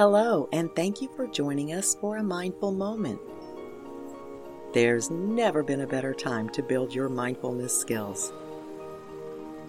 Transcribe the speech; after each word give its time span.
Hello, 0.00 0.48
and 0.50 0.74
thank 0.74 1.02
you 1.02 1.10
for 1.14 1.26
joining 1.26 1.74
us 1.74 1.94
for 1.94 2.16
a 2.16 2.22
mindful 2.22 2.72
moment. 2.72 3.20
There's 4.72 5.10
never 5.10 5.62
been 5.62 5.82
a 5.82 5.86
better 5.86 6.14
time 6.14 6.48
to 6.54 6.62
build 6.62 6.94
your 6.94 7.10
mindfulness 7.10 7.78
skills. 7.78 8.32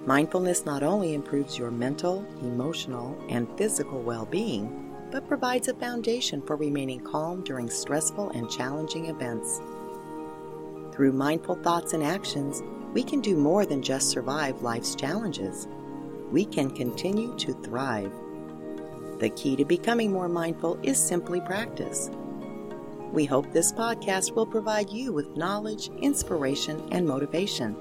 Mindfulness 0.06 0.66
not 0.66 0.84
only 0.84 1.16
improves 1.16 1.58
your 1.58 1.70
mental, 1.70 2.26
emotional, 2.40 3.22
and 3.28 3.46
physical 3.58 4.02
well 4.02 4.26
being, 4.26 4.96
but 5.12 5.28
provides 5.28 5.68
a 5.68 5.74
foundation 5.74 6.42
for 6.42 6.56
remaining 6.56 7.02
calm 7.02 7.44
during 7.44 7.70
stressful 7.70 8.30
and 8.30 8.50
challenging 8.50 9.08
events. 9.08 9.60
Through 10.94 11.12
mindful 11.12 11.56
thoughts 11.56 11.92
and 11.92 12.04
actions, 12.04 12.64
we 12.94 13.04
can 13.04 13.20
do 13.20 13.36
more 13.36 13.66
than 13.66 13.84
just 13.84 14.10
survive 14.10 14.62
life's 14.62 14.96
challenges. 14.96 15.68
We 16.32 16.46
can 16.46 16.70
continue 16.70 17.36
to 17.40 17.52
thrive. 17.52 18.14
The 19.22 19.30
key 19.30 19.56
to 19.58 19.66
becoming 19.66 20.12
more 20.12 20.28
mindful 20.28 20.80
is 20.82 20.98
simply 20.98 21.42
practice. 21.42 22.10
We 23.12 23.24
hope 23.24 23.52
this 23.52 23.72
podcast 23.72 24.32
will 24.32 24.48
provide 24.48 24.90
you 24.90 25.14
with 25.14 25.38
knowledge, 25.38 25.92
inspiration, 26.02 26.90
and 26.92 27.08
motivation. 27.08 27.76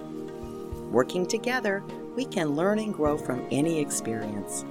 Working 0.93 1.25
together, 1.25 1.83
we 2.15 2.27
can 2.27 2.55
learn 2.57 2.79
and 2.79 2.93
grow 2.93 3.17
from 3.17 3.47
any 3.51 3.81
experience. 3.81 4.67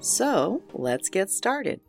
So, 0.00 0.64
let's 0.72 1.08
get 1.08 1.30
started. 1.30 1.80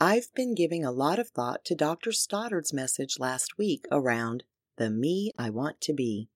I've 0.00 0.32
been 0.34 0.54
giving 0.54 0.86
a 0.86 0.90
lot 0.90 1.18
of 1.18 1.28
thought 1.28 1.66
to 1.66 1.74
Dr. 1.74 2.12
Stoddard's 2.12 2.72
message 2.72 3.18
last 3.18 3.58
week 3.58 3.84
around 3.92 4.44
the 4.78 4.88
me 4.88 5.32
I 5.36 5.50
want 5.50 5.82
to 5.82 5.92
be. 5.92 6.30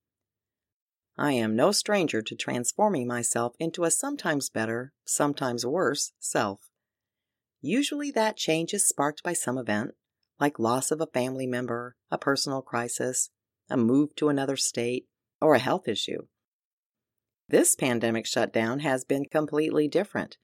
I 1.20 1.32
am 1.32 1.56
no 1.56 1.72
stranger 1.72 2.22
to 2.22 2.36
transforming 2.36 3.08
myself 3.08 3.56
into 3.58 3.82
a 3.82 3.90
sometimes 3.90 4.50
better, 4.50 4.92
sometimes 5.04 5.66
worse 5.66 6.12
self. 6.20 6.70
Usually 7.60 8.12
that 8.12 8.36
change 8.36 8.72
is 8.72 8.86
sparked 8.86 9.24
by 9.24 9.32
some 9.32 9.58
event, 9.58 9.96
like 10.38 10.60
loss 10.60 10.92
of 10.92 11.00
a 11.00 11.08
family 11.08 11.48
member, 11.48 11.96
a 12.08 12.18
personal 12.18 12.62
crisis, 12.62 13.30
a 13.68 13.76
move 13.76 14.14
to 14.14 14.28
another 14.28 14.56
state, 14.56 15.06
or 15.40 15.56
a 15.56 15.58
health 15.58 15.88
issue. 15.88 16.28
This 17.48 17.74
pandemic 17.74 18.24
shutdown 18.24 18.80
has 18.80 19.04
been 19.04 19.24
completely 19.24 19.88
different. 19.88 20.36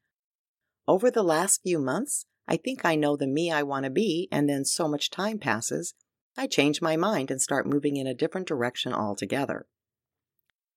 Over 0.88 1.08
the 1.08 1.22
last 1.22 1.62
few 1.62 1.78
months, 1.78 2.26
I 2.48 2.56
think 2.56 2.84
I 2.84 2.96
know 2.96 3.16
the 3.16 3.28
me 3.28 3.52
I 3.52 3.62
want 3.62 3.84
to 3.84 3.90
be, 3.90 4.28
and 4.32 4.48
then 4.48 4.64
so 4.64 4.88
much 4.88 5.10
time 5.10 5.38
passes, 5.38 5.94
I 6.36 6.48
change 6.48 6.82
my 6.82 6.96
mind 6.96 7.30
and 7.30 7.40
start 7.40 7.64
moving 7.64 7.96
in 7.96 8.08
a 8.08 8.14
different 8.14 8.48
direction 8.48 8.92
altogether. 8.92 9.66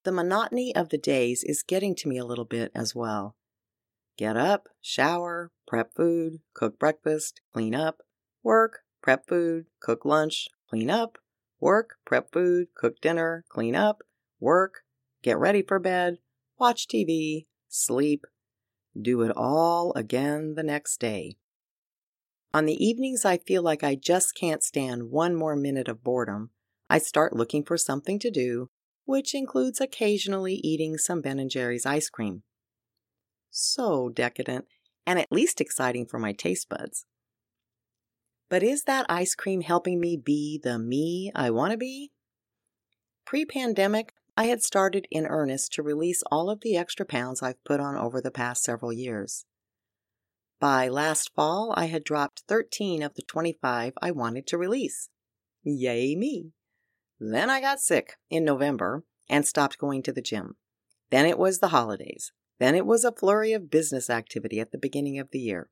The 0.08 0.14
monotony 0.14 0.74
of 0.74 0.88
the 0.88 0.98
days 0.98 1.44
is 1.44 1.64
getting 1.64 1.94
to 1.96 2.08
me 2.08 2.18
a 2.18 2.24
little 2.24 2.46
bit 2.46 2.72
as 2.74 2.96
well. 2.96 3.36
Get 4.18 4.38
up, 4.38 4.70
shower, 4.82 5.52
prep 5.68 5.94
food, 5.98 6.40
cook 6.54 6.80
breakfast, 6.80 7.42
clean 7.52 7.76
up, 7.76 8.04
work, 8.42 8.84
prep 9.02 9.28
food, 9.28 9.66
cook 9.82 10.06
lunch, 10.06 10.48
clean 10.70 10.90
up, 10.90 11.18
work, 11.60 11.96
prep 12.06 12.32
food, 12.32 12.70
cook 12.74 13.02
dinner, 13.02 13.44
clean 13.50 13.76
up, 13.76 14.02
work, 14.40 14.76
get 15.24 15.38
ready 15.38 15.62
for 15.62 15.78
bed, 15.78 16.20
watch 16.58 16.88
TV, 16.88 17.48
sleep, 17.68 18.26
do 18.98 19.24
it 19.24 19.34
all 19.36 19.92
again 19.92 20.54
the 20.56 20.64
next 20.64 21.02
day. 21.02 21.36
On 22.54 22.66
the 22.66 22.82
evenings 22.82 23.26
I 23.26 23.40
feel 23.40 23.62
like 23.62 23.84
I 23.84 23.96
just 23.96 24.38
can't 24.40 24.64
stand 24.64 25.12
one 25.12 25.36
more 25.36 25.58
minute 25.58 25.90
of 25.90 26.02
boredom, 26.02 26.52
I 26.90 26.98
start 27.00 27.36
looking 27.36 27.66
for 27.66 27.76
something 27.76 28.20
to 28.20 28.32
do 28.32 28.70
which 29.08 29.34
includes 29.34 29.80
occasionally 29.80 30.56
eating 30.56 30.98
some 30.98 31.22
Ben 31.22 31.48
& 31.48 31.50
Jerry's 31.50 31.86
ice 31.86 32.10
cream. 32.10 32.44
So 33.50 34.10
decadent 34.10 34.66
and 35.06 35.18
at 35.18 35.32
least 35.32 35.62
exciting 35.62 36.06
for 36.06 36.20
my 36.20 36.34
taste 36.34 36.68
buds. 36.68 37.06
But 38.50 38.64
is 38.64 38.84
that 38.84 39.06
ice 39.08 39.34
cream 39.34 39.62
helping 39.62 40.02
me 40.02 40.18
be 40.18 40.60
the 40.62 40.78
me 40.78 41.32
I 41.34 41.50
want 41.50 41.72
to 41.72 41.78
be? 41.78 42.12
Pre 43.26 43.46
pandemic, 43.46 44.14
I 44.36 44.46
had 44.46 44.62
started 44.62 45.08
in 45.10 45.26
earnest 45.26 45.72
to 45.74 45.84
release 45.84 46.22
all 46.30 46.50
of 46.50 46.60
the 46.60 46.76
extra 46.76 47.06
pounds 47.06 47.42
I've 47.42 47.64
put 47.64 47.80
on 47.80 47.96
over 47.96 48.20
the 48.20 48.30
past 48.30 48.62
several 48.62 48.92
years. 48.92 49.46
By 50.60 50.90
last 50.90 51.34
fall, 51.34 51.74
I 51.78 51.86
had 51.86 52.04
dropped 52.04 52.44
13 52.50 53.02
of 53.02 53.14
the 53.14 53.22
25 53.22 53.94
I 54.02 54.12
wanted 54.12 54.48
to 54.48 54.58
release. 54.58 55.08
Yay 55.64 56.16
me! 56.16 56.52
Then 57.20 57.50
I 57.50 57.62
got 57.62 57.80
sick 57.80 58.18
in 58.30 58.44
November 58.46 59.04
and 59.30 59.46
stopped 59.46 59.78
going 59.78 60.04
to 60.04 60.14
the 60.14 60.22
gym. 60.22 60.56
Then 61.10 61.26
it 61.26 61.40
was 61.40 61.60
the 61.60 61.70
holidays. 61.70 62.32
Then 62.60 62.76
it 62.76 62.86
was 62.86 63.04
a 63.04 63.12
flurry 63.12 63.54
of 63.54 63.70
business 63.70 64.10
activity 64.10 64.60
at 64.60 64.72
the 64.72 64.78
beginning 64.78 65.20
of 65.20 65.32
the 65.32 65.40
year. 65.40 65.70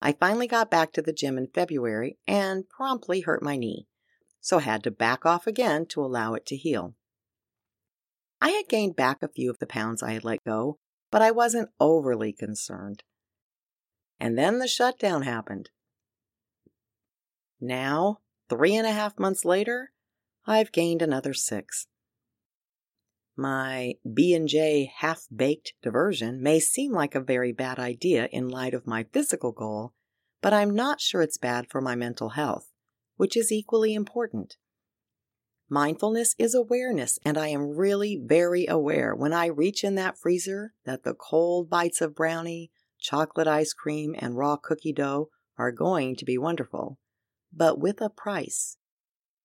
I 0.00 0.12
finally 0.12 0.46
got 0.46 0.70
back 0.70 0.92
to 0.92 1.02
the 1.02 1.12
gym 1.12 1.38
in 1.38 1.46
February 1.46 2.18
and 2.26 2.68
promptly 2.68 3.20
hurt 3.20 3.42
my 3.42 3.56
knee, 3.56 3.86
so 4.40 4.58
had 4.58 4.82
to 4.84 4.90
back 4.90 5.24
off 5.24 5.46
again 5.46 5.86
to 5.86 6.04
allow 6.04 6.34
it 6.34 6.44
to 6.46 6.56
heal. 6.56 6.94
I 8.40 8.50
had 8.50 8.68
gained 8.68 8.96
back 8.96 9.22
a 9.22 9.28
few 9.28 9.48
of 9.48 9.58
the 9.58 9.66
pounds 9.66 10.02
I 10.02 10.12
had 10.12 10.24
let 10.24 10.44
go, 10.44 10.78
but 11.10 11.22
I 11.22 11.30
wasn't 11.30 11.70
overly 11.78 12.32
concerned. 12.32 13.04
And 14.18 14.36
then 14.36 14.58
the 14.58 14.66
shutdown 14.66 15.22
happened. 15.22 15.70
Now, 17.60 18.18
three 18.48 18.74
and 18.74 18.86
a 18.86 18.92
half 18.92 19.18
months 19.18 19.44
later, 19.44 19.92
I've 20.46 20.72
gained 20.72 21.02
another 21.02 21.34
six. 21.34 21.86
My 23.36 23.94
B&J 24.12 24.92
half-baked 24.96 25.74
diversion 25.82 26.42
may 26.42 26.60
seem 26.60 26.92
like 26.92 27.14
a 27.14 27.20
very 27.20 27.52
bad 27.52 27.78
idea 27.78 28.28
in 28.32 28.48
light 28.48 28.74
of 28.74 28.86
my 28.86 29.06
physical 29.12 29.52
goal, 29.52 29.94
but 30.40 30.52
I'm 30.52 30.74
not 30.74 31.00
sure 31.00 31.22
it's 31.22 31.38
bad 31.38 31.70
for 31.70 31.80
my 31.80 31.94
mental 31.94 32.30
health, 32.30 32.72
which 33.16 33.36
is 33.36 33.52
equally 33.52 33.94
important. 33.94 34.56
Mindfulness 35.68 36.34
is 36.38 36.54
awareness, 36.54 37.18
and 37.24 37.38
I 37.38 37.48
am 37.48 37.76
really 37.76 38.20
very 38.22 38.66
aware 38.66 39.14
when 39.14 39.32
I 39.32 39.46
reach 39.46 39.82
in 39.82 39.94
that 39.94 40.18
freezer 40.18 40.74
that 40.84 41.04
the 41.04 41.14
cold 41.14 41.70
bites 41.70 42.02
of 42.02 42.14
brownie, 42.14 42.70
chocolate 42.98 43.48
ice 43.48 43.72
cream, 43.72 44.14
and 44.18 44.36
raw 44.36 44.56
cookie 44.56 44.92
dough 44.92 45.30
are 45.56 45.72
going 45.72 46.16
to 46.16 46.24
be 46.26 46.36
wonderful, 46.36 46.98
but 47.50 47.78
with 47.78 48.02
a 48.02 48.10
price. 48.10 48.76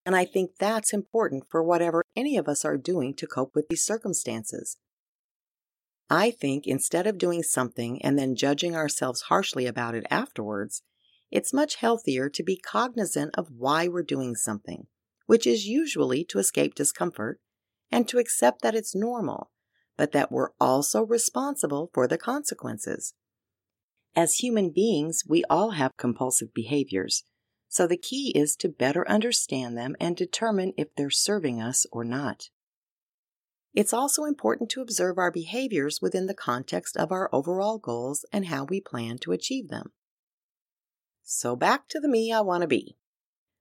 And 0.08 0.16
I 0.16 0.24
think 0.24 0.52
that's 0.58 0.94
important 0.94 1.44
for 1.50 1.62
whatever 1.62 2.02
any 2.16 2.38
of 2.38 2.48
us 2.48 2.64
are 2.64 2.78
doing 2.78 3.14
to 3.16 3.28
cope 3.28 3.54
with 3.54 3.68
these 3.68 3.84
circumstances. 3.84 4.78
I 6.10 6.32
think 6.32 6.66
instead 6.66 7.06
of 7.06 7.18
doing 7.18 7.44
something 7.44 8.02
and 8.02 8.18
then 8.18 8.34
judging 8.34 8.74
ourselves 8.74 9.24
harshly 9.24 9.66
about 9.66 9.96
it 9.96 10.08
afterwards, 10.10 10.82
it's 11.30 11.54
much 11.54 11.76
healthier 11.76 12.30
to 12.30 12.42
be 12.42 12.56
cognizant 12.56 13.36
of 13.38 13.52
why 13.52 13.90
we're 13.90 14.02
doing 14.02 14.36
something, 14.36 14.88
which 15.26 15.46
is 15.46 15.68
usually 15.68 16.24
to 16.24 16.40
escape 16.40 16.74
discomfort, 16.74 17.42
and 17.92 18.08
to 18.08 18.18
accept 18.18 18.62
that 18.62 18.76
it's 18.76 18.96
normal, 18.96 19.52
but 19.98 20.14
that 20.14 20.32
we're 20.32 20.52
also 20.58 21.04
responsible 21.06 21.92
for 21.94 22.08
the 22.08 22.18
consequences. 22.18 23.14
As 24.16 24.36
human 24.36 24.70
beings, 24.70 25.24
we 25.28 25.44
all 25.50 25.72
have 25.72 25.98
compulsive 25.98 26.54
behaviors, 26.54 27.26
So 27.70 27.88
the 27.88 27.98
key 27.98 28.32
is 28.36 28.56
to 28.58 28.70
better 28.70 29.08
understand 29.10 29.78
them 29.78 29.96
and 30.00 30.16
determine 30.16 30.74
if 30.78 30.96
they're 30.96 31.10
serving 31.10 31.62
us 31.62 31.86
or 31.92 32.04
not. 32.04 32.50
It's 33.74 33.94
also 33.94 34.24
important 34.24 34.70
to 34.72 34.82
observe 34.82 35.18
our 35.18 35.32
behaviors 35.32 36.02
within 36.02 36.26
the 36.26 36.34
context 36.34 36.98
of 36.98 37.12
our 37.12 37.30
overall 37.32 37.78
goals 37.78 38.26
and 38.32 38.48
how 38.48 38.64
we 38.64 38.82
plan 38.82 39.20
to 39.20 39.34
achieve 39.34 39.68
them. 39.70 39.92
So 41.24 41.56
back 41.56 41.88
to 41.90 42.00
the 42.00 42.08
me 42.08 42.32
I 42.32 42.42
want 42.42 42.62
to 42.62 42.68
be. 42.68 42.98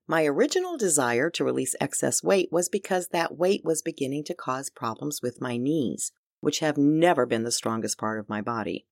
My 0.07 0.25
original 0.25 0.77
desire 0.77 1.29
to 1.31 1.45
release 1.45 1.75
excess 1.81 2.23
weight 2.23 2.49
was 2.53 2.69
because 2.69 3.09
that 3.09 3.37
weight 3.37 3.63
was 3.65 3.83
beginning 3.83 4.23
to 4.25 4.35
cause 4.35 4.71
problems 4.71 5.21
with 5.21 5.41
my 5.41 5.57
knees, 5.57 6.13
which 6.41 6.61
have 6.61 6.79
never 6.79 7.27
been 7.27 7.43
the 7.43 7.51
strongest 7.51 7.99
part 7.99 8.21
of 8.21 8.29
my 8.29 8.41
body. 8.41 8.87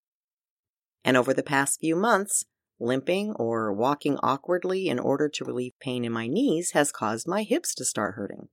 And 1.04 1.16
over 1.16 1.32
the 1.32 1.42
past 1.42 1.78
few 1.78 1.94
months, 1.94 2.46
limping 2.84 3.32
or 3.32 3.72
walking 3.72 4.18
awkwardly 4.22 4.88
in 4.88 4.98
order 4.98 5.28
to 5.28 5.44
relieve 5.44 5.72
pain 5.80 6.04
in 6.04 6.12
my 6.12 6.26
knees 6.26 6.72
has 6.72 6.92
caused 6.92 7.26
my 7.26 7.42
hips 7.42 7.74
to 7.74 7.84
start 7.84 8.14
hurting. 8.14 8.48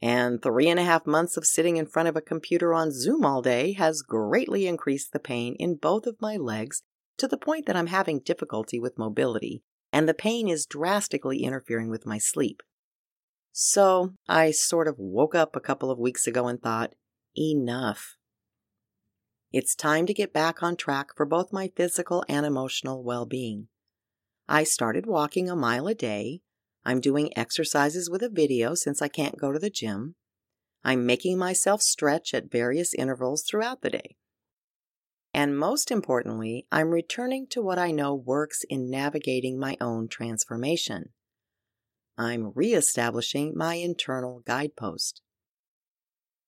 And 0.00 0.40
three 0.40 0.68
and 0.68 0.78
a 0.78 0.84
half 0.84 1.06
months 1.06 1.36
of 1.36 1.44
sitting 1.44 1.76
in 1.76 1.86
front 1.86 2.08
of 2.08 2.16
a 2.16 2.20
computer 2.20 2.72
on 2.72 2.92
Zoom 2.92 3.24
all 3.24 3.42
day 3.42 3.72
has 3.72 4.02
greatly 4.02 4.66
increased 4.66 5.12
the 5.12 5.18
pain 5.18 5.56
in 5.58 5.74
both 5.74 6.06
of 6.06 6.20
my 6.20 6.36
legs 6.36 6.82
to 7.16 7.26
the 7.26 7.36
point 7.36 7.66
that 7.66 7.76
I'm 7.76 7.88
having 7.88 8.20
difficulty 8.20 8.78
with 8.78 8.98
mobility, 8.98 9.62
and 9.92 10.08
the 10.08 10.14
pain 10.14 10.48
is 10.48 10.66
drastically 10.66 11.42
interfering 11.42 11.90
with 11.90 12.06
my 12.06 12.18
sleep. 12.18 12.62
So 13.52 14.14
I 14.28 14.52
sort 14.52 14.86
of 14.86 14.94
woke 14.98 15.34
up 15.34 15.56
a 15.56 15.60
couple 15.60 15.90
of 15.90 15.98
weeks 15.98 16.28
ago 16.28 16.46
and 16.46 16.62
thought, 16.62 16.94
enough. 17.36 18.17
It's 19.50 19.74
time 19.74 20.04
to 20.06 20.14
get 20.14 20.32
back 20.32 20.62
on 20.62 20.76
track 20.76 21.16
for 21.16 21.24
both 21.24 21.52
my 21.52 21.70
physical 21.74 22.22
and 22.28 22.44
emotional 22.44 23.02
well 23.02 23.24
being. 23.24 23.68
I 24.46 24.64
started 24.64 25.06
walking 25.06 25.48
a 25.48 25.56
mile 25.56 25.86
a 25.86 25.94
day, 25.94 26.42
I'm 26.84 27.00
doing 27.00 27.36
exercises 27.36 28.08
with 28.08 28.22
a 28.22 28.28
video 28.28 28.74
since 28.74 29.02
I 29.02 29.08
can't 29.08 29.38
go 29.38 29.52
to 29.52 29.58
the 29.58 29.70
gym. 29.70 30.14
I'm 30.84 31.04
making 31.06 31.38
myself 31.38 31.82
stretch 31.82 32.32
at 32.34 32.50
various 32.50 32.94
intervals 32.94 33.42
throughout 33.42 33.82
the 33.82 33.90
day. 33.90 34.16
And 35.34 35.58
most 35.58 35.90
importantly, 35.90 36.66
I'm 36.72 36.90
returning 36.90 37.46
to 37.48 37.62
what 37.62 37.78
I 37.78 37.90
know 37.90 38.14
works 38.14 38.64
in 38.68 38.90
navigating 38.90 39.58
my 39.58 39.76
own 39.80 40.08
transformation. 40.08 41.10
I'm 42.16 42.52
reestablishing 42.54 43.52
my 43.56 43.74
internal 43.74 44.40
guidepost. 44.46 45.22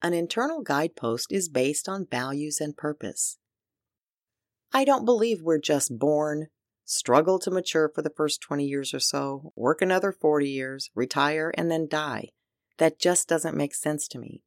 An 0.03 0.15
internal 0.15 0.63
guidepost 0.63 1.27
is 1.31 1.51
based 1.51 1.89
on 1.89 2.07
values 2.11 2.59
and 2.59 2.75
purpose. 2.75 3.37
I 4.73 4.85
don't 4.85 5.05
believe 5.05 5.43
we're 5.43 5.59
just 5.59 5.99
born, 5.99 6.47
struggle 6.85 7.39
to 7.41 7.51
mature 7.51 7.91
for 7.95 8.01
the 8.01 8.13
first 8.17 8.41
20 8.41 8.65
years 8.65 8.95
or 8.95 9.01
so, 9.01 9.53
work 9.57 9.83
another 9.83 10.11
40 10.11 10.49
years, 10.49 10.91
retire, 10.95 11.53
and 11.55 11.71
then 11.71 11.87
die. 11.87 12.31
That 12.79 12.99
just 12.99 13.29
doesn't 13.29 13.57
make 13.57 13.75
sense 13.75 14.09
to 14.09 14.19
me. 14.19 14.43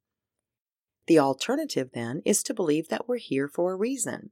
The 1.06 1.20
alternative, 1.20 1.90
then, 1.94 2.22
is 2.26 2.42
to 2.44 2.54
believe 2.54 2.88
that 2.88 3.08
we're 3.08 3.18
here 3.18 3.48
for 3.48 3.74
a 3.74 3.78
reason. 3.78 4.32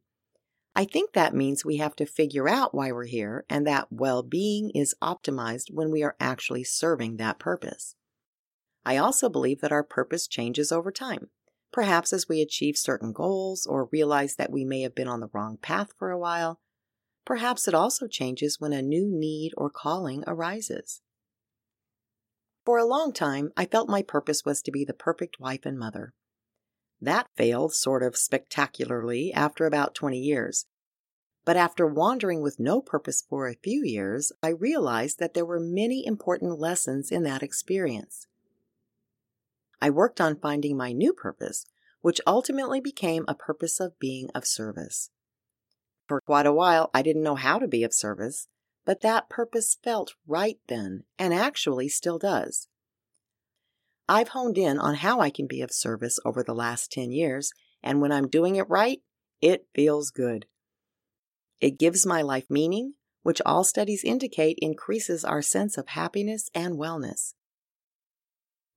I 0.76 0.86
think 0.86 1.14
that 1.14 1.36
means 1.36 1.66
we 1.66 1.78
have 1.78 1.96
to 1.98 2.06
figure 2.06 2.50
out 2.50 2.74
why 2.74 2.92
we're 2.92 3.06
here 3.06 3.46
and 3.50 3.68
that 3.68 3.88
well 3.92 4.24
being 4.24 4.72
is 4.74 4.96
optimized 5.04 5.72
when 5.72 5.92
we 5.92 6.02
are 6.02 6.16
actually 6.20 6.64
serving 6.64 7.18
that 7.18 7.38
purpose. 7.38 7.96
I 8.86 8.98
also 8.98 9.30
believe 9.30 9.62
that 9.62 9.72
our 9.72 9.84
purpose 9.84 10.28
changes 10.28 10.72
over 10.72 10.92
time, 10.92 11.30
perhaps 11.72 12.12
as 12.14 12.28
we 12.28 12.42
achieve 12.42 12.78
certain 12.78 13.14
goals 13.14 13.66
or 13.66 13.90
realize 13.92 14.36
that 14.36 14.52
we 14.52 14.66
may 14.66 14.82
have 14.82 14.96
been 14.96 15.08
on 15.08 15.20
the 15.20 15.30
wrong 15.34 15.58
path 15.58 15.94
for 15.98 16.12
a 16.12 16.20
while, 16.20 16.60
Perhaps 17.26 17.68
it 17.68 17.74
also 17.74 18.08
changes 18.08 18.60
when 18.60 18.74
a 18.74 18.82
new 18.82 19.08
need 19.08 19.54
or 19.56 19.70
calling 19.70 20.24
arises. 20.26 21.02
For 22.66 22.78
a 22.78 22.86
long 22.86 23.14
time, 23.14 23.52
I 23.56 23.66
felt 23.66 23.90
my 23.90 24.02
purpose 24.02 24.44
was 24.46 24.62
to 24.64 24.72
be 24.72 24.86
the 24.86 24.94
perfect 24.94 25.40
wife 25.40 25.66
and 25.66 25.78
mother. 25.78 26.14
That 27.00 27.28
failed 27.36 27.74
sort 27.74 28.04
of 28.04 28.18
spectacularly 28.18 29.34
after 29.34 29.66
about 29.66 29.96
20 29.96 30.20
years. 30.20 30.66
But 31.44 31.58
after 31.58 31.88
wandering 31.88 32.42
with 32.42 32.60
no 32.60 32.82
purpose 32.82 33.24
for 33.28 33.48
a 33.48 33.56
few 33.56 33.84
years, 33.84 34.32
I 34.44 34.50
realized 34.50 35.18
that 35.20 35.34
there 35.34 35.46
were 35.46 35.60
many 35.60 36.06
important 36.06 36.60
lessons 36.60 37.12
in 37.12 37.24
that 37.24 37.42
experience. 37.42 38.28
I 39.82 39.90
worked 39.90 40.22
on 40.22 40.40
finding 40.40 40.78
my 40.78 40.92
new 40.92 41.12
purpose, 41.12 41.66
which 42.02 42.22
ultimately 42.28 42.80
became 42.80 43.26
a 43.28 43.36
purpose 43.36 43.80
of 43.80 43.98
being 44.00 44.30
of 44.36 44.46
service. 44.46 45.10
For 46.08 46.22
quite 46.22 46.46
a 46.46 46.54
while, 46.54 46.90
I 46.94 47.02
didn't 47.02 47.24
know 47.24 47.36
how 47.36 47.58
to 47.58 47.68
be 47.68 47.84
of 47.84 47.94
service, 47.94 48.48
but 48.86 49.02
that 49.02 49.30
purpose 49.30 49.78
felt 49.84 50.16
right 50.28 50.60
then, 50.68 51.04
and 51.18 51.34
actually 51.34 51.88
still 51.88 52.20
does. 52.20 52.68
I've 54.10 54.30
honed 54.30 54.58
in 54.58 54.78
on 54.78 54.96
how 54.96 55.20
I 55.20 55.30
can 55.30 55.48
be 55.48 55.62
of 55.62 55.72
service 55.72 56.20
over 56.26 56.44
the 56.44 56.54
last 56.54 56.92
10 56.92 57.12
years, 57.12 57.54
and 57.82 58.02
when 58.02 58.12
I'm 58.12 58.28
doing 58.28 58.58
it 58.58 58.70
right, 58.70 59.02
it 59.42 59.68
feels 59.74 60.12
good. 60.12 60.46
It 61.60 61.80
gives 61.80 62.06
my 62.06 62.22
life 62.22 62.48
meaning, 62.50 62.96
which 63.24 63.42
all 63.46 63.64
studies 63.64 64.04
indicate 64.04 64.58
increases 64.62 65.24
our 65.24 65.42
sense 65.42 65.78
of 65.78 65.90
happiness 65.90 66.50
and 66.54 66.78
wellness. 66.78 67.34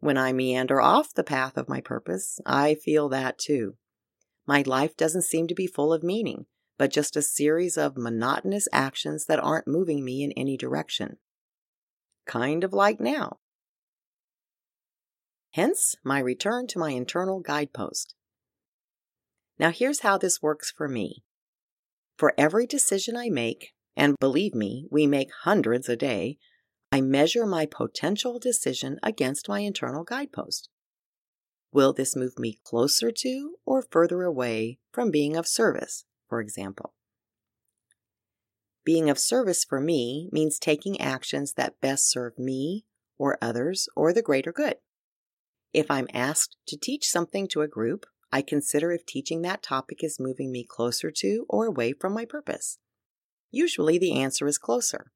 When 0.05 0.19
I 0.19 0.35
meander 0.35 0.83
off 0.83 1.15
the 1.15 1.25
path 1.25 1.57
of 1.57 1.67
my 1.67 1.81
purpose, 1.81 2.39
I 2.45 2.75
feel 2.75 3.09
that 3.09 3.39
too. 3.39 3.79
My 4.47 4.61
life 4.61 4.99
doesn't 4.99 5.23
seem 5.23 5.47
to 5.47 5.55
be 5.55 5.67
full 5.67 5.95
of 5.95 6.03
meaning, 6.03 6.45
but 6.77 6.93
just 6.93 7.17
a 7.17 7.23
series 7.23 7.79
of 7.79 7.97
monotonous 7.97 8.69
actions 8.71 9.25
that 9.25 9.43
aren't 9.43 9.67
moving 9.67 10.05
me 10.05 10.23
in 10.23 10.33
any 10.33 10.59
direction. 10.59 11.17
Kind 12.27 12.65
of 12.65 12.75
like 12.75 13.01
now. 13.01 13.39
Hence, 15.53 15.95
my 16.05 16.19
return 16.19 16.67
to 16.67 16.79
my 16.79 16.91
internal 16.91 17.41
guidepost. 17.41 18.15
Now, 19.59 19.71
here's 19.71 20.01
how 20.01 20.19
this 20.19 20.43
works 20.43 20.71
for 20.71 20.87
me. 20.87 21.25
For 22.19 22.35
every 22.37 22.67
decision 22.67 23.17
I 23.17 23.31
make, 23.31 23.73
and 23.97 24.17
believe 24.21 24.55
me, 24.55 24.87
we 24.91 25.07
make 25.07 25.31
hundreds 25.45 25.89
a 25.89 25.97
day, 25.97 26.37
I 26.95 27.01
measure 27.01 27.45
my 27.45 27.67
potential 27.67 28.39
decision 28.39 29.01
against 29.03 29.49
my 29.49 29.59
internal 29.59 30.05
guidepost. 30.05 30.69
Will 31.73 31.93
this 31.93 32.15
move 32.15 32.39
me 32.39 32.61
closer 32.63 33.11
to 33.11 33.57
or 33.67 33.83
further 33.83 34.23
away 34.23 34.79
from 34.93 35.11
being 35.11 35.35
of 35.37 35.49
service? 35.49 36.05
for 36.29 36.41
example. 36.41 36.95
Being 38.85 39.11
of 39.11 39.19
service 39.19 39.65
for 39.65 39.81
me 39.81 40.29
means 40.31 40.61
taking 40.61 41.01
actions 41.01 41.55
that 41.55 41.81
best 41.81 42.09
serve 42.09 42.39
me 42.39 42.85
or 43.19 43.39
others 43.43 43.89
or 43.97 44.13
the 44.13 44.23
greater 44.23 44.53
good. 44.53 44.77
If 45.73 45.91
I'm 45.91 46.07
asked 46.15 46.57
to 46.69 46.79
teach 46.79 47.09
something 47.09 47.49
to 47.49 47.63
a 47.63 47.67
group, 47.67 48.07
I 48.31 48.41
consider 48.41 48.93
if 48.93 49.05
teaching 49.05 49.43
that 49.43 49.65
topic 49.65 50.05
is 50.05 50.21
moving 50.21 50.53
me 50.53 50.65
closer 50.65 51.11
to 51.11 51.45
or 51.49 51.67
away 51.67 51.93
from 51.93 52.15
my 52.15 52.25
purpose. 52.25 52.79
Usually 53.51 53.99
the 53.99 54.17
answer 54.17 54.47
is 54.47 54.59
closer. 54.59 55.11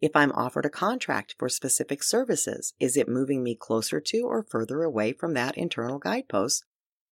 If 0.00 0.14
I'm 0.14 0.32
offered 0.32 0.64
a 0.64 0.70
contract 0.70 1.34
for 1.38 1.48
specific 1.48 2.02
services, 2.02 2.74
is 2.78 2.96
it 2.96 3.08
moving 3.08 3.42
me 3.42 3.56
closer 3.56 4.00
to 4.00 4.20
or 4.20 4.42
further 4.42 4.82
away 4.82 5.12
from 5.12 5.34
that 5.34 5.58
internal 5.58 5.98
guidepost 5.98 6.64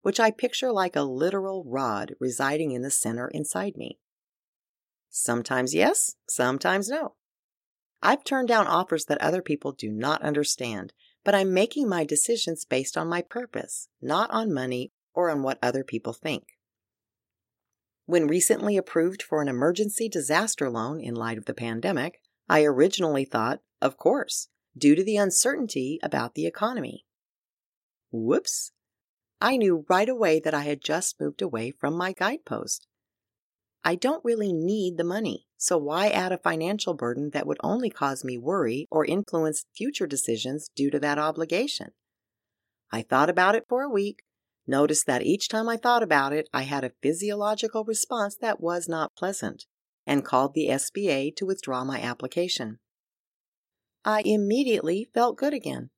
which 0.07 0.21
I 0.21 0.31
picture 0.31 0.71
like 0.71 0.95
a 0.95 1.01
literal 1.01 1.65
rod 1.67 2.15
residing 2.17 2.71
in 2.71 2.81
the 2.81 2.89
center 2.89 3.27
inside 3.27 3.75
me. 3.75 3.99
Sometimes 5.09 5.75
yes, 5.75 6.15
sometimes 6.29 6.87
no. 6.87 7.15
I've 8.01 8.23
turned 8.23 8.47
down 8.47 8.67
offers 8.67 9.03
that 9.07 9.21
other 9.21 9.41
people 9.41 9.73
do 9.73 9.91
not 9.91 10.21
understand, 10.21 10.93
but 11.25 11.35
I'm 11.35 11.53
making 11.53 11.89
my 11.89 12.05
decisions 12.05 12.63
based 12.63 12.95
on 12.95 13.09
my 13.09 13.21
purpose, 13.21 13.89
not 14.01 14.31
on 14.31 14.53
money 14.53 14.93
or 15.13 15.29
on 15.29 15.43
what 15.43 15.59
other 15.61 15.83
people 15.83 16.13
think. 16.13 16.43
When 18.05 18.27
recently 18.27 18.77
approved 18.77 19.21
for 19.21 19.41
an 19.41 19.49
emergency 19.49 20.07
disaster 20.07 20.69
loan 20.69 21.01
in 21.01 21.15
light 21.15 21.37
of 21.37 21.47
the 21.47 21.53
pandemic, 21.53 22.21
I 22.49 22.63
originally 22.63 23.25
thought, 23.25 23.59
of 23.81 23.97
course, 23.97 24.47
due 24.77 24.95
to 24.95 25.03
the 25.03 25.17
uncertainty 25.17 25.99
about 26.01 26.35
the 26.35 26.45
economy. 26.45 27.05
Whoops, 28.11 28.71
I 29.41 29.57
knew 29.57 29.85
right 29.89 30.09
away 30.09 30.39
that 30.39 30.53
I 30.53 30.61
had 30.61 30.81
just 30.81 31.19
moved 31.19 31.41
away 31.41 31.71
from 31.71 31.93
my 31.95 32.13
guidepost. 32.13 32.87
I 33.83 33.95
don't 33.95 34.25
really 34.25 34.51
need 34.51 34.97
the 34.97 35.03
money, 35.03 35.47
so 35.57 35.77
why 35.77 36.09
add 36.09 36.31
a 36.31 36.37
financial 36.37 36.93
burden 36.93 37.29
that 37.31 37.45
would 37.45 37.59
only 37.63 37.89
cause 37.89 38.23
me 38.23 38.37
worry 38.37 38.87
or 38.89 39.05
influence 39.05 39.65
future 39.75 40.07
decisions 40.07 40.69
due 40.75 40.89
to 40.89 40.99
that 40.99 41.19
obligation? 41.19 41.91
I 42.91 43.01
thought 43.01 43.29
about 43.29 43.55
it 43.55 43.65
for 43.69 43.83
a 43.83 43.89
week, 43.89 44.23
noticed 44.65 45.05
that 45.05 45.23
each 45.23 45.47
time 45.49 45.69
I 45.69 45.77
thought 45.77 46.03
about 46.03 46.33
it, 46.33 46.49
I 46.53 46.63
had 46.63 46.83
a 46.83 46.93
physiological 47.01 47.83
response 47.83 48.35
that 48.37 48.59
was 48.59 48.89
not 48.89 49.15
pleasant, 49.15 49.65
and 50.07 50.25
called 50.25 50.55
the 50.55 50.69
SBA 50.69 51.35
to 51.35 51.45
withdraw 51.45 51.83
my 51.83 52.01
application. 52.01 52.79
I 54.05 54.21
immediately 54.25 55.09
felt 55.13 55.37
good 55.37 55.53
again. 55.53 55.89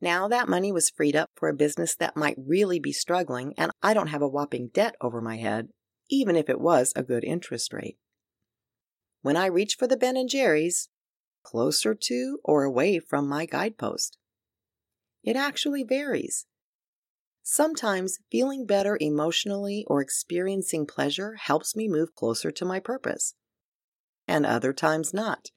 Now 0.00 0.28
that 0.28 0.48
money 0.48 0.72
was 0.72 0.90
freed 0.90 1.16
up 1.16 1.30
for 1.36 1.48
a 1.48 1.54
business 1.54 1.94
that 1.94 2.16
might 2.16 2.36
really 2.36 2.80
be 2.80 2.92
struggling, 2.92 3.54
and 3.56 3.70
I 3.82 3.94
don't 3.94 4.08
have 4.08 4.20
a 4.20 4.28
whopping 4.28 4.70
debt 4.74 4.96
over 5.00 5.20
my 5.20 5.36
head, 5.36 5.68
even 6.10 6.36
if 6.36 6.50
it 6.50 6.60
was 6.60 6.92
a 6.96 7.04
good 7.04 7.24
interest 7.24 7.72
rate. 7.72 7.96
When 9.22 9.36
I 9.36 9.46
reach 9.46 9.76
for 9.76 9.86
the 9.86 9.96
Ben 9.96 10.16
and 10.16 10.28
Jerry's, 10.28 10.90
closer 11.44 11.94
to 11.94 12.40
or 12.42 12.64
away 12.64 12.98
from 12.98 13.28
my 13.28 13.46
guidepost? 13.46 14.18
It 15.22 15.36
actually 15.36 15.84
varies. 15.84 16.46
Sometimes 17.46 18.20
feeling 18.32 18.64
better 18.64 18.96
emotionally 18.98 19.84
or 19.86 20.00
experiencing 20.00 20.86
pleasure 20.86 21.34
helps 21.34 21.76
me 21.76 21.86
move 21.86 22.14
closer 22.14 22.50
to 22.50 22.64
my 22.64 22.80
purpose, 22.80 23.34
and 24.26 24.46
other 24.46 24.72
times 24.72 25.12
not. 25.12 25.50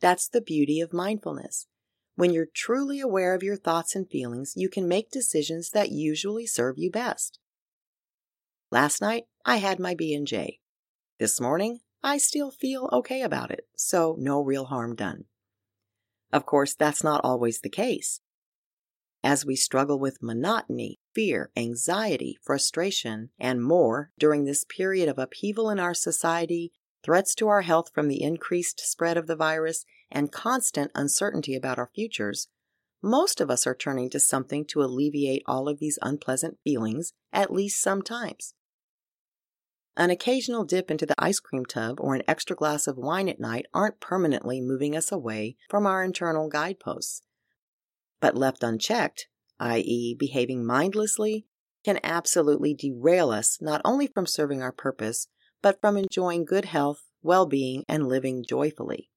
That's 0.00 0.28
the 0.28 0.40
beauty 0.40 0.80
of 0.80 0.92
mindfulness. 0.92 1.68
When 2.16 2.32
you're 2.32 2.48
truly 2.52 2.98
aware 2.98 3.32
of 3.32 3.44
your 3.44 3.56
thoughts 3.56 3.94
and 3.94 4.10
feelings, 4.10 4.54
you 4.56 4.68
can 4.68 4.88
make 4.88 5.12
decisions 5.12 5.70
that 5.70 5.92
usually 5.92 6.46
serve 6.46 6.74
you 6.78 6.90
best. 6.90 7.38
Last 8.72 9.00
night, 9.00 9.26
I 9.46 9.58
had 9.58 9.78
my 9.78 9.94
B&J. 9.94 10.58
This 11.20 11.40
morning, 11.40 11.78
I 12.02 12.18
still 12.18 12.50
feel 12.50 12.88
okay 12.92 13.22
about 13.22 13.52
it, 13.52 13.68
so 13.76 14.16
no 14.18 14.40
real 14.40 14.64
harm 14.64 14.96
done. 14.96 15.26
Of 16.32 16.44
course, 16.44 16.74
that's 16.74 17.04
not 17.04 17.20
always 17.22 17.60
the 17.60 17.70
case. 17.70 18.20
As 19.24 19.46
we 19.46 19.54
struggle 19.54 19.98
with 19.98 20.22
monotony, 20.22 20.98
fear, 21.14 21.50
anxiety, 21.56 22.38
frustration, 22.42 23.30
and 23.38 23.62
more 23.62 24.10
during 24.18 24.44
this 24.44 24.64
period 24.64 25.08
of 25.08 25.18
upheaval 25.18 25.70
in 25.70 25.78
our 25.78 25.94
society, 25.94 26.72
threats 27.04 27.34
to 27.36 27.48
our 27.48 27.62
health 27.62 27.90
from 27.94 28.08
the 28.08 28.22
increased 28.22 28.80
spread 28.80 29.16
of 29.16 29.26
the 29.26 29.36
virus, 29.36 29.84
and 30.10 30.32
constant 30.32 30.90
uncertainty 30.94 31.54
about 31.54 31.78
our 31.78 31.90
futures, 31.94 32.48
most 33.02 33.40
of 33.40 33.50
us 33.50 33.66
are 33.66 33.74
turning 33.74 34.08
to 34.10 34.20
something 34.20 34.64
to 34.64 34.82
alleviate 34.82 35.42
all 35.46 35.68
of 35.68 35.80
these 35.80 35.98
unpleasant 36.02 36.58
feelings 36.62 37.12
at 37.32 37.52
least 37.52 37.80
sometimes. 37.80 38.54
An 39.96 40.10
occasional 40.10 40.64
dip 40.64 40.90
into 40.90 41.04
the 41.04 41.16
ice 41.18 41.40
cream 41.40 41.66
tub 41.66 42.00
or 42.00 42.14
an 42.14 42.22
extra 42.28 42.54
glass 42.54 42.86
of 42.86 42.96
wine 42.96 43.28
at 43.28 43.40
night 43.40 43.66
aren't 43.74 44.00
permanently 44.00 44.60
moving 44.60 44.96
us 44.96 45.10
away 45.10 45.56
from 45.68 45.84
our 45.84 46.04
internal 46.04 46.48
guideposts. 46.48 47.22
But 48.22 48.36
left 48.36 48.62
unchecked, 48.62 49.26
i.e., 49.58 50.14
behaving 50.14 50.64
mindlessly, 50.64 51.44
can 51.84 51.98
absolutely 52.04 52.72
derail 52.72 53.30
us 53.30 53.58
not 53.60 53.82
only 53.84 54.06
from 54.06 54.26
serving 54.26 54.62
our 54.62 54.70
purpose, 54.70 55.26
but 55.60 55.80
from 55.80 55.96
enjoying 55.96 56.44
good 56.44 56.66
health, 56.66 57.02
well 57.20 57.46
being, 57.46 57.84
and 57.88 58.08
living 58.08 58.44
joyfully. 58.48 59.10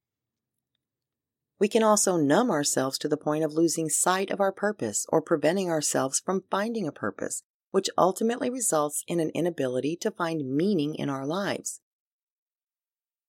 We 1.59 1.67
can 1.67 1.83
also 1.83 2.17
numb 2.17 2.49
ourselves 2.49 2.97
to 2.97 3.07
the 3.07 3.15
point 3.15 3.43
of 3.43 3.53
losing 3.53 3.89
sight 3.89 4.31
of 4.31 4.41
our 4.41 4.51
purpose 4.51 5.05
or 5.09 5.21
preventing 5.21 5.69
ourselves 5.69 6.19
from 6.19 6.43
finding 6.49 6.87
a 6.87 6.91
purpose 6.91 7.43
which 7.69 7.89
ultimately 7.97 8.49
results 8.49 9.03
in 9.07 9.19
an 9.19 9.29
inability 9.35 9.97
to 9.97 10.09
find 10.09 10.49
meaning 10.49 10.95
in 10.95 11.09
our 11.09 11.27
lives. 11.27 11.79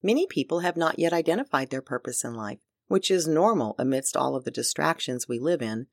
Many 0.03 0.27
people 0.27 0.61
have 0.61 0.77
not 0.77 0.99
yet 0.99 1.13
identified 1.13 1.69
their 1.69 1.83
purpose 1.83 2.25
in 2.25 2.35
life, 2.35 2.61
which 2.89 3.11
is 3.11 3.27
normal 3.27 3.75
amidst 3.79 4.17
all 4.17 4.37
of 4.37 4.45
the 4.45 4.51
distractions 4.51 5.29
we 5.29 5.39
live 5.39 5.63
in. 5.63 5.87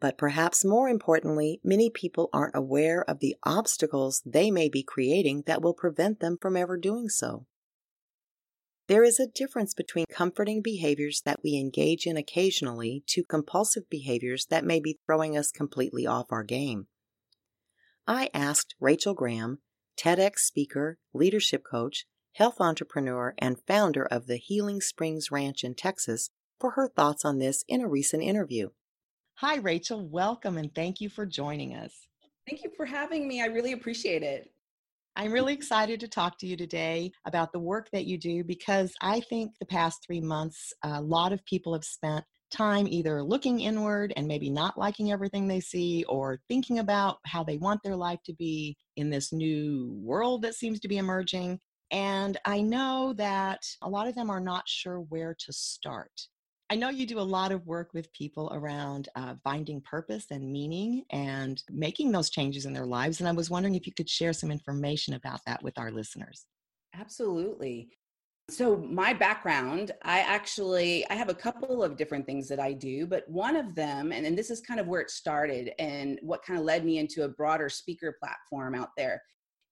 But 0.00 0.18
perhaps 0.18 0.64
more 0.64 0.88
importantly, 0.88 1.60
many 1.64 1.90
people 1.90 2.28
aren't 2.32 2.54
aware 2.54 3.02
of 3.08 3.20
the 3.20 3.36
obstacles 3.42 4.22
they 4.26 4.50
may 4.50 4.68
be 4.68 4.82
creating 4.82 5.44
that 5.46 5.62
will 5.62 5.74
prevent 5.74 6.20
them 6.20 6.36
from 6.40 6.56
ever 6.56 6.76
doing 6.76 7.08
so. 7.08 7.46
There 8.88 9.02
is 9.02 9.18
a 9.18 9.26
difference 9.26 9.74
between 9.74 10.04
comforting 10.08 10.62
behaviors 10.62 11.22
that 11.24 11.40
we 11.42 11.56
engage 11.56 12.06
in 12.06 12.16
occasionally 12.16 13.02
to 13.08 13.24
compulsive 13.24 13.90
behaviors 13.90 14.46
that 14.46 14.64
may 14.64 14.78
be 14.78 15.00
throwing 15.04 15.36
us 15.36 15.50
completely 15.50 16.06
off 16.06 16.30
our 16.30 16.44
game. 16.44 16.86
I 18.06 18.30
asked 18.32 18.76
Rachel 18.78 19.14
Graham, 19.14 19.58
TEDx 19.98 20.38
speaker, 20.38 20.98
leadership 21.12 21.64
coach, 21.68 22.06
health 22.36 22.60
entrepreneur, 22.60 23.32
and 23.38 23.56
founder 23.66 24.04
of 24.04 24.26
the 24.26 24.36
Healing 24.36 24.82
Springs 24.82 25.30
Ranch 25.30 25.64
in 25.64 25.74
Texas, 25.74 26.28
for 26.60 26.72
her 26.72 26.86
thoughts 26.86 27.24
on 27.24 27.38
this 27.38 27.64
in 27.66 27.80
a 27.80 27.88
recent 27.88 28.22
interview. 28.22 28.68
Hi, 29.36 29.56
Rachel. 29.56 30.06
Welcome 30.06 30.58
and 30.58 30.74
thank 30.74 31.00
you 31.00 31.08
for 31.08 31.24
joining 31.24 31.74
us. 31.74 31.92
Thank 32.46 32.62
you 32.62 32.70
for 32.76 32.84
having 32.84 33.26
me. 33.26 33.40
I 33.40 33.46
really 33.46 33.72
appreciate 33.72 34.22
it. 34.22 34.50
I'm 35.16 35.32
really 35.32 35.54
excited 35.54 35.98
to 36.00 36.08
talk 36.08 36.38
to 36.40 36.46
you 36.46 36.58
today 36.58 37.10
about 37.24 37.52
the 37.52 37.58
work 37.58 37.88
that 37.92 38.04
you 38.04 38.18
do 38.18 38.44
because 38.44 38.92
I 39.00 39.20
think 39.20 39.52
the 39.58 39.64
past 39.64 40.04
three 40.06 40.20
months, 40.20 40.74
a 40.82 41.00
lot 41.00 41.32
of 41.32 41.42
people 41.46 41.72
have 41.72 41.84
spent 41.84 42.22
time 42.50 42.86
either 42.86 43.22
looking 43.22 43.60
inward 43.60 44.12
and 44.14 44.28
maybe 44.28 44.50
not 44.50 44.76
liking 44.76 45.10
everything 45.10 45.48
they 45.48 45.60
see 45.60 46.04
or 46.04 46.38
thinking 46.48 46.80
about 46.80 47.16
how 47.24 47.42
they 47.42 47.56
want 47.56 47.82
their 47.82 47.96
life 47.96 48.20
to 48.26 48.34
be 48.34 48.76
in 48.96 49.08
this 49.08 49.32
new 49.32 49.90
world 50.02 50.42
that 50.42 50.54
seems 50.54 50.80
to 50.80 50.88
be 50.88 50.98
emerging. 50.98 51.58
And 51.90 52.38
I 52.44 52.60
know 52.60 53.14
that 53.16 53.62
a 53.82 53.88
lot 53.88 54.08
of 54.08 54.14
them 54.14 54.30
are 54.30 54.40
not 54.40 54.68
sure 54.68 55.00
where 55.00 55.34
to 55.38 55.52
start. 55.52 56.12
I 56.68 56.74
know 56.74 56.88
you 56.88 57.06
do 57.06 57.20
a 57.20 57.20
lot 57.20 57.52
of 57.52 57.64
work 57.64 57.90
with 57.94 58.12
people 58.12 58.50
around 58.52 59.08
uh, 59.14 59.34
finding 59.44 59.80
purpose 59.82 60.26
and 60.32 60.50
meaning 60.50 61.04
and 61.10 61.62
making 61.70 62.10
those 62.10 62.28
changes 62.28 62.66
in 62.66 62.72
their 62.72 62.86
lives. 62.86 63.20
And 63.20 63.28
I 63.28 63.32
was 63.32 63.50
wondering 63.50 63.76
if 63.76 63.86
you 63.86 63.92
could 63.92 64.10
share 64.10 64.32
some 64.32 64.50
information 64.50 65.14
about 65.14 65.40
that 65.46 65.62
with 65.62 65.78
our 65.78 65.92
listeners. 65.92 66.44
Absolutely. 66.98 67.90
So 68.48 68.76
my 68.76 69.12
background, 69.12 69.92
I 70.02 70.20
actually 70.20 71.08
I 71.10 71.14
have 71.14 71.28
a 71.28 71.34
couple 71.34 71.82
of 71.82 71.96
different 71.96 72.26
things 72.26 72.48
that 72.48 72.60
I 72.60 72.72
do, 72.72 73.06
but 73.06 73.28
one 73.28 73.56
of 73.56 73.74
them, 73.74 74.12
and, 74.12 74.24
and 74.24 74.38
this 74.38 74.50
is 74.50 74.60
kind 74.60 74.78
of 74.78 74.86
where 74.86 75.00
it 75.00 75.10
started 75.10 75.72
and 75.80 76.18
what 76.22 76.44
kind 76.44 76.58
of 76.58 76.64
led 76.64 76.84
me 76.84 76.98
into 76.98 77.24
a 77.24 77.28
broader 77.28 77.68
speaker 77.68 78.16
platform 78.20 78.74
out 78.74 78.90
there, 78.96 79.20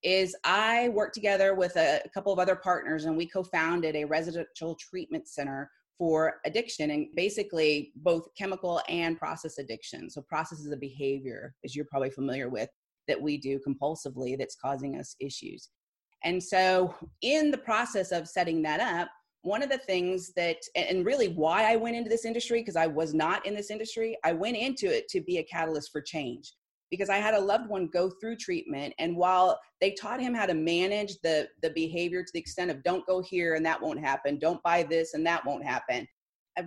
is 0.05 0.37
I 0.45 0.91
worked 0.91 1.15
together 1.15 1.55
with 1.55 1.77
a, 1.77 2.01
couple 2.13 2.33
of 2.33 2.39
other 2.39 2.55
partners 2.55 3.07
and 3.07 3.17
we 3.17 3.27
co-founded 3.27 3.97
a 3.97 4.05
residential 4.05 4.77
treatment 4.77 5.27
center 5.27 5.71
for 5.99 6.35
addiction 6.45 6.91
and 6.91 7.07
basically 7.17 7.93
both 7.97 8.29
chemical 8.37 8.81
and 8.89 9.19
process 9.19 9.59
addiction. 9.59 10.11
So, 10.11 10.21
process 10.23 10.61
is 10.61 10.71
a 10.73 10.77
behavior, 10.77 11.55
as 11.65 11.75
you're 11.75 11.87
probably 11.87 12.11
familiar 12.11 12.49
with, 12.49 12.69
that 13.09 13.21
we 13.21 13.39
do 13.39 13.59
compulsively 13.67 14.37
that's 14.39 14.57
causing 14.57 14.99
us 14.99 15.17
issues. 15.21 15.71
And 16.23 16.43
so, 16.43 16.95
in 17.23 17.51
the 17.51 17.59
process 17.59 18.13
of 18.13 18.29
setting 18.29 18.63
that 18.63 18.81
up, 18.81 19.09
one 19.43 19.63
of 19.63 19.71
the 19.71 19.79
things 19.79 20.33
that, 20.37 20.57
and 20.75 21.05
really 21.05 21.29
why 21.29 21.71
I 21.71 21.77
went 21.77 21.97
into 21.97 22.11
this 22.11 22.25
industry, 22.25 22.61
because 22.61 22.77
I 22.77 22.87
was 22.87 23.15
not 23.15 23.45
in 23.47 23.55
this 23.55 23.71
industry, 23.71 24.17
I 24.25 24.33
went 24.33 24.57
into 24.57 24.87
it 24.87 25.09
to 25.09 25.21
be 25.21 25.39
a 25.39 25.45
catalyst 25.45 25.93
for 25.93 26.01
change 26.01 26.53
because 26.91 27.09
I 27.09 27.17
had 27.17 27.35
a 27.35 27.41
loved 27.41 27.69
one 27.69 27.89
go 27.89 28.11
through 28.11 28.37
treatment. 28.37 28.95
And 28.99 29.17
while 29.17 29.59
they 29.81 29.93
taught 29.93 30.21
him 30.21 30.35
how 30.35 30.47
to 30.47 30.55
manage 30.55 31.19
the, 31.23 31.49
the 31.63 31.71
behavior 31.71 32.23
to 32.23 32.31
the 32.33 32.41
extent 32.41 32.71
of 32.71 32.83
don't 32.83 33.07
go 33.07 33.21
here 33.21 33.55
and 33.55 33.65
that 33.67 33.81
won't 33.81 34.01
happen, 34.01 34.39
don't 34.39 34.63
buy 34.63 34.83
this 34.83 35.15
and 35.15 35.27
that 35.27 35.45
won't 35.45 35.65
happen. 35.65 36.07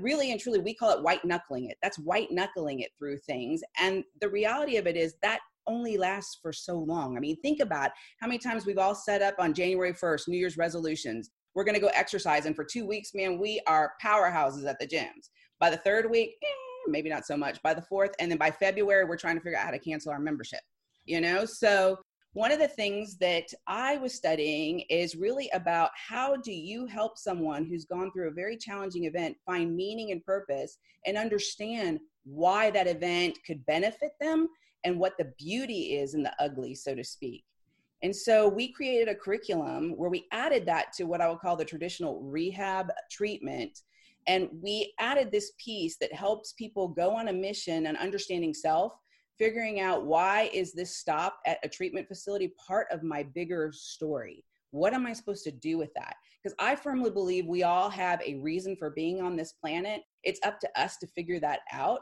Really 0.01 0.31
and 0.31 0.39
truly, 0.39 0.59
we 0.59 0.74
call 0.74 0.91
it 0.91 1.01
white 1.01 1.24
knuckling 1.24 1.69
it. 1.69 1.77
That's 1.81 1.97
white 2.00 2.29
knuckling 2.29 2.81
it 2.81 2.91
through 3.00 3.19
things. 3.19 3.62
And 3.79 4.03
the 4.19 4.29
reality 4.29 4.75
of 4.75 4.86
it 4.86 4.97
is 4.97 5.15
that 5.21 5.39
only 5.65 5.97
lasts 5.97 6.39
for 6.41 6.51
so 6.51 6.77
long. 6.77 7.15
I 7.15 7.19
mean, 7.19 7.38
think 7.41 7.59
about 7.59 7.91
how 8.19 8.27
many 8.27 8.39
times 8.39 8.65
we've 8.65 8.77
all 8.77 8.95
set 8.95 9.21
up 9.21 9.36
on 9.39 9.53
January 9.53 9.93
1st, 9.93 10.27
New 10.27 10.38
Year's 10.38 10.57
resolutions. 10.57 11.29
We're 11.55 11.63
going 11.63 11.75
to 11.75 11.81
go 11.81 11.91
exercise. 11.93 12.45
And 12.45 12.55
for 12.55 12.63
two 12.63 12.86
weeks, 12.86 13.12
man, 13.13 13.39
we 13.39 13.62
are 13.67 13.93
powerhouses 14.03 14.67
at 14.67 14.79
the 14.79 14.88
gyms. 14.88 15.29
By 15.59 15.69
the 15.69 15.77
third 15.77 16.09
week, 16.09 16.36
eh, 16.43 16.66
maybe 16.88 17.10
not 17.10 17.25
so 17.25 17.38
much 17.38 17.62
by 17.62 17.74
the 17.74 17.82
fourth. 17.82 18.12
And 18.20 18.32
then 18.32 18.38
by 18.38 18.51
February, 18.51 19.06
we're 19.06 19.17
trying 19.17 19.36
to 19.36 19.41
figure 19.41 19.58
out 19.58 19.65
how 19.65 19.72
to 19.72 19.79
cancel 19.79 20.12
our 20.12 20.20
membership, 20.20 20.62
you 21.06 21.22
know? 21.22 21.46
So, 21.46 22.00
one 22.34 22.51
of 22.51 22.60
the 22.60 22.67
things 22.67 23.17
that 23.17 23.51
I 23.65 23.98
was 23.98 24.13
studying 24.13 24.82
is 24.91 25.15
really 25.15 25.50
about 25.56 25.89
how 25.96 26.36
do 26.36 26.51
you 26.51 26.86
help 26.86 27.17
someone 27.17 27.65
who's 27.65 27.86
gone 27.86 28.12
through 28.12 28.27
a 28.27 28.34
very 28.34 28.58
challenging 28.58 29.06
event 29.06 29.38
find 29.44 29.75
meaning 29.75 30.12
and 30.12 30.24
purpose 30.24 30.77
and 31.08 31.17
understand 31.17 32.00
why 32.25 32.70
that 32.70 32.86
event 32.86 33.39
could 33.44 33.65
benefit 33.65 34.12
them 34.22 34.50
and 34.84 35.00
what 35.00 35.17
the 35.17 35.34
beauty 35.39 35.96
is 35.96 36.13
in 36.13 36.22
the 36.22 36.34
ugly, 36.39 36.75
so 36.75 36.94
to 36.94 37.03
speak. 37.03 37.44
And 38.03 38.15
so 38.15 38.48
we 38.48 38.72
created 38.72 39.08
a 39.08 39.15
curriculum 39.15 39.98
where 39.98 40.10
we 40.10 40.27
added 40.32 40.65
that 40.67 40.94
to 40.94 41.06
what 41.06 41.22
I 41.22 41.29
would 41.29 41.39
call 41.39 41.56
the 41.56 41.65
traditional 41.65 42.22
rehab 42.22 42.91
treatment 43.10 43.82
and 44.27 44.50
we 44.62 44.93
added 45.00 45.31
this 45.31 45.53
piece 45.63 45.98
that 46.01 46.13
helps 46.13 46.53
people 46.53 46.89
go 46.89 47.15
on 47.15 47.29
a 47.29 47.34
mission 47.34 47.88
and 47.88 47.98
understanding 47.98 48.53
self, 48.53 48.93
figuring 49.38 49.79
out 49.79 50.05
why 50.05 50.50
is 50.53 50.74
this 50.74 50.98
stop 50.98 51.39
at 51.46 51.60
a 51.63 51.69
treatment 51.69 52.07
facility 52.07 52.53
part 52.65 52.88
of 52.91 53.03
my 53.03 53.24
bigger 53.24 53.72
story? 53.74 54.43
What 54.72 54.93
am 54.93 55.05
I 55.05 55.13
supposed 55.13 55.46
to 55.46 55.51
do 55.51 55.77
with 55.77 55.93
that? 55.96 56.15
Because 56.43 56.55
I 56.60 56.75
firmly 56.75 57.10
believe 57.10 57.46
we 57.46 57.63
all 57.63 57.89
have 57.89 58.22
a 58.25 58.36
reason 58.36 58.75
for 58.75 58.89
being 58.89 59.22
on 59.22 59.38
this 59.38 59.53
planet. 59.53 60.01
It's 60.24 60.41
up 60.43 60.60
to 60.60 60.69
us 60.79 60.98
to 60.98 61.07
figure 61.07 61.39
that 61.39 61.62
out. 61.72 62.01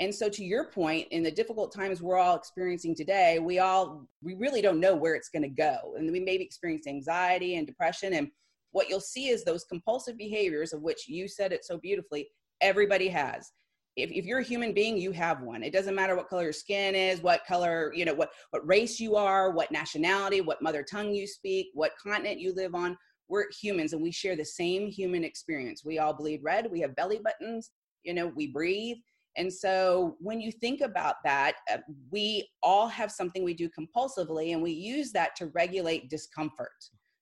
And 0.00 0.14
so 0.14 0.28
to 0.28 0.44
your 0.44 0.70
point, 0.70 1.08
in 1.10 1.22
the 1.22 1.30
difficult 1.30 1.72
times 1.72 2.02
we're 2.02 2.18
all 2.18 2.36
experiencing 2.36 2.94
today, 2.94 3.38
we 3.38 3.58
all 3.60 4.08
we 4.22 4.34
really 4.34 4.60
don't 4.60 4.80
know 4.80 4.94
where 4.94 5.14
it's 5.14 5.28
going 5.28 5.42
to 5.42 5.48
go. 5.48 5.94
And 5.96 6.10
we 6.10 6.20
may 6.20 6.36
be 6.36 6.44
experiencing 6.44 6.96
anxiety 6.96 7.56
and 7.56 7.66
depression 7.66 8.14
and 8.14 8.30
what 8.74 8.88
you'll 8.88 9.00
see 9.00 9.28
is 9.28 9.44
those 9.44 9.64
compulsive 9.64 10.16
behaviors 10.16 10.72
of 10.72 10.82
which 10.82 11.08
you 11.08 11.26
said 11.28 11.52
it 11.52 11.64
so 11.64 11.78
beautifully 11.78 12.28
everybody 12.60 13.08
has 13.08 13.52
if, 13.96 14.10
if 14.10 14.24
you're 14.24 14.40
a 14.40 14.44
human 14.44 14.72
being 14.72 14.96
you 14.96 15.12
have 15.12 15.40
one 15.42 15.62
it 15.62 15.72
doesn't 15.72 15.94
matter 15.94 16.16
what 16.16 16.28
color 16.28 16.44
your 16.44 16.52
skin 16.52 16.94
is 16.94 17.22
what 17.22 17.46
color 17.46 17.92
you 17.94 18.04
know 18.04 18.14
what 18.14 18.30
what 18.50 18.66
race 18.66 19.00
you 19.00 19.16
are 19.16 19.50
what 19.50 19.70
nationality 19.70 20.40
what 20.40 20.62
mother 20.62 20.82
tongue 20.82 21.14
you 21.14 21.26
speak 21.26 21.68
what 21.74 21.92
continent 22.02 22.40
you 22.40 22.54
live 22.54 22.74
on 22.74 22.96
we're 23.28 23.46
humans 23.50 23.92
and 23.92 24.02
we 24.02 24.10
share 24.10 24.36
the 24.36 24.44
same 24.44 24.88
human 24.88 25.24
experience. 25.24 25.84
We 25.84 25.98
all 25.98 26.12
bleed 26.12 26.40
red, 26.42 26.70
we 26.70 26.80
have 26.80 26.96
belly 26.96 27.20
buttons, 27.22 27.70
you 28.02 28.14
know, 28.14 28.28
we 28.34 28.48
breathe. 28.48 28.98
And 29.36 29.52
so 29.52 30.16
when 30.20 30.40
you 30.40 30.52
think 30.52 30.80
about 30.80 31.16
that, 31.24 31.54
uh, 31.72 31.78
we 32.10 32.48
all 32.62 32.86
have 32.86 33.10
something 33.10 33.42
we 33.42 33.54
do 33.54 33.68
compulsively 33.68 34.52
and 34.52 34.62
we 34.62 34.70
use 34.70 35.10
that 35.12 35.34
to 35.36 35.46
regulate 35.46 36.08
discomfort. 36.08 36.70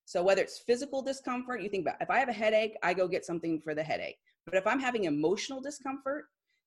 So 0.04 0.23
whether 0.23 0.42
it's 0.42 0.59
physical 0.59 1.02
discomfort, 1.02 1.62
you 1.62 1.68
think 1.68 1.82
about 1.82 2.00
if 2.00 2.11
I 2.11 2.18
have 2.18 2.28
a 2.28 2.32
headache, 2.32 2.76
I 2.82 2.94
go 2.94 3.09
get 3.09 3.25
something 3.25 3.61
for 3.61 3.75
the 3.75 3.82
headache. 3.82 4.16
But 4.47 4.56
if 4.56 4.66
I'm 4.66 4.80
having 4.80 5.04
emotional 5.04 5.61
discomfort, 5.61 6.25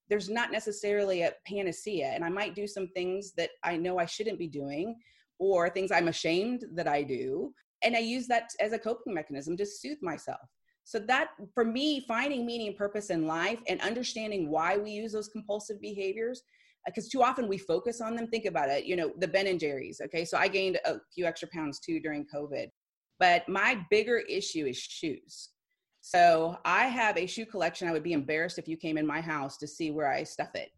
there's 0.10 0.30
not 0.30 0.51
necessarily 0.51 1.24
a 1.24 1.34
panacea 1.48 2.08
and 2.08 2.24
I 2.24 2.30
might 2.30 2.56
do 2.56 2.68
some 2.68 2.88
things 2.89 3.34
that 3.34 3.50
I 3.63 3.75
know 3.75 3.98
I 3.98 4.06
shouldn't 4.06 4.39
be 4.39 4.48
doing 4.48 4.96
or 5.39 5.70
things 5.70 5.92
I'm 5.92 6.08
ashamed 6.08 6.63
that 6.74 6.88
I 6.88 7.04
do 7.04 7.54
and 7.84 7.96
I 7.96 8.00
use 8.00 8.27
that 8.27 8.51
as 8.60 8.74
a 8.74 8.80
coping 8.80 9.13
mechanism 9.13 9.58
to 9.58 9.65
soothe 9.65 10.01
myself. 10.01 10.42
So 10.86 11.00
that 11.00 11.32
for 11.54 11.65
me, 11.65 12.06
finding 12.08 12.46
meaning 12.46 12.68
and 12.68 12.77
purpose 12.77 13.10
in 13.10 13.25
life 13.25 13.60
and 13.68 13.82
understanding 13.82 14.51
why 14.51 14.77
we 14.77 14.92
use 14.92 15.12
those 15.12 15.27
compulsive 15.27 15.82
behaviors, 15.82 16.44
because 16.86 17.08
uh, 17.08 17.10
too 17.12 17.24
often 17.24 17.48
we 17.48 17.58
focus 17.58 18.01
on 18.01 18.15
them. 18.15 18.27
Think 18.27 18.46
about 18.46 18.70
it, 18.70 18.86
you 18.86 18.96
know, 18.96 19.12
the 19.18 19.27
Ben 19.27 19.48
and 19.48 19.60
Jerry's. 19.60 20.00
Okay, 20.06 20.25
so 20.25 20.38
I 20.38 20.48
gained 20.48 20.80
a 20.86 20.98
few 21.13 21.25
extra 21.25 21.48
pounds 21.51 21.80
too 21.80 22.00
during 22.00 22.27
COVID, 22.34 22.68
but 23.19 23.48
my 23.48 23.86
bigger 23.89 24.17
issue 24.17 24.65
is 24.65 24.77
shoes. 24.77 25.50
So 26.01 26.57
I 26.65 26.86
have 26.86 27.17
a 27.17 27.25
shoe 27.25 27.45
collection. 27.45 27.88
I 27.88 27.91
would 27.91 28.03
be 28.03 28.13
embarrassed 28.13 28.60
if 28.60 28.67
you 28.67 28.77
came 28.77 28.98
in 28.98 29.07
my 29.07 29.22
house 29.22 29.57
to 29.57 29.67
see 29.67 29.91
where 29.91 30.12
I 30.12 30.24
stuff 30.24 30.50
it. 30.53 30.69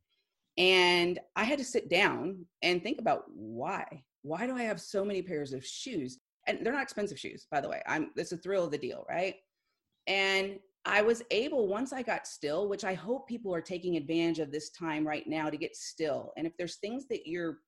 And 0.57 1.19
I 1.35 1.43
had 1.43 1.59
to 1.59 1.65
sit 1.65 1.89
down 1.89 2.45
and 2.61 2.81
think 2.81 2.99
about 2.99 3.23
why. 3.27 4.03
Why 4.21 4.47
do 4.47 4.55
I 4.55 4.63
have 4.63 4.81
so 4.81 5.03
many 5.03 5.21
pairs 5.21 5.53
of 5.53 5.65
shoes? 5.65 6.19
And 6.47 6.59
they're 6.63 6.73
not 6.73 6.83
expensive 6.83 7.19
shoes, 7.19 7.45
by 7.51 7.61
the 7.61 7.69
way. 7.69 7.81
I'm 7.87 8.11
it's 8.15 8.31
a 8.31 8.37
thrill 8.37 8.63
of 8.63 8.71
the 8.71 8.77
deal, 8.77 9.05
right? 9.09 9.35
And 10.07 10.59
I 10.85 11.01
was 11.01 11.21
able, 11.31 11.67
once 11.67 11.91
I 11.91 12.01
got 12.01 12.25
still, 12.25 12.69
which 12.69 12.85
I 12.85 12.93
hope 12.93 13.27
people 13.27 13.53
are 13.53 13.61
taking 13.61 13.97
advantage 13.97 14.39
of 14.39 14.51
this 14.51 14.69
time 14.69 15.05
right 15.05 15.27
now 15.27 15.49
to 15.49 15.57
get 15.57 15.75
still. 15.75 16.31
And 16.37 16.47
if 16.47 16.53
there's 16.57 16.77
things 16.77 17.05
that 17.09 17.27
you're 17.27 17.59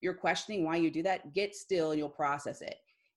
you're 0.00 0.14
questioning 0.14 0.64
why 0.64 0.76
you 0.76 0.90
do 0.90 1.02
that, 1.04 1.32
get 1.32 1.54
still 1.54 1.92
and 1.92 1.98
you'll 1.98 2.08
process 2.10 2.60
it. 2.60 2.74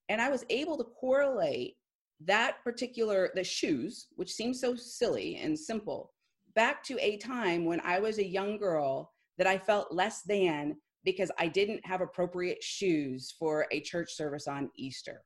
And 0.08 0.20
I 0.20 0.30
was 0.30 0.44
able 0.50 0.78
to 0.78 0.84
correlate 0.84 1.76
that 2.20 2.62
particular 2.64 3.30
the 3.34 3.44
shoes, 3.44 4.08
which 4.16 4.32
seems 4.32 4.60
so 4.60 4.74
silly 4.74 5.36
and 5.36 5.58
simple, 5.58 6.12
back 6.54 6.82
to 6.84 6.98
a 7.00 7.18
time 7.18 7.64
when 7.64 7.80
I 7.80 8.00
was 8.00 8.18
a 8.18 8.26
young 8.26 8.58
girl 8.58 9.12
that 9.36 9.46
I 9.46 9.58
felt 9.58 9.92
less 9.92 10.22
than 10.22 10.76
because 11.04 11.30
I 11.38 11.46
didn't 11.46 11.86
have 11.86 12.00
appropriate 12.00 12.62
shoes 12.62 13.34
for 13.38 13.66
a 13.70 13.80
church 13.80 14.12
service 14.12 14.48
on 14.48 14.70
Easter. 14.76 15.22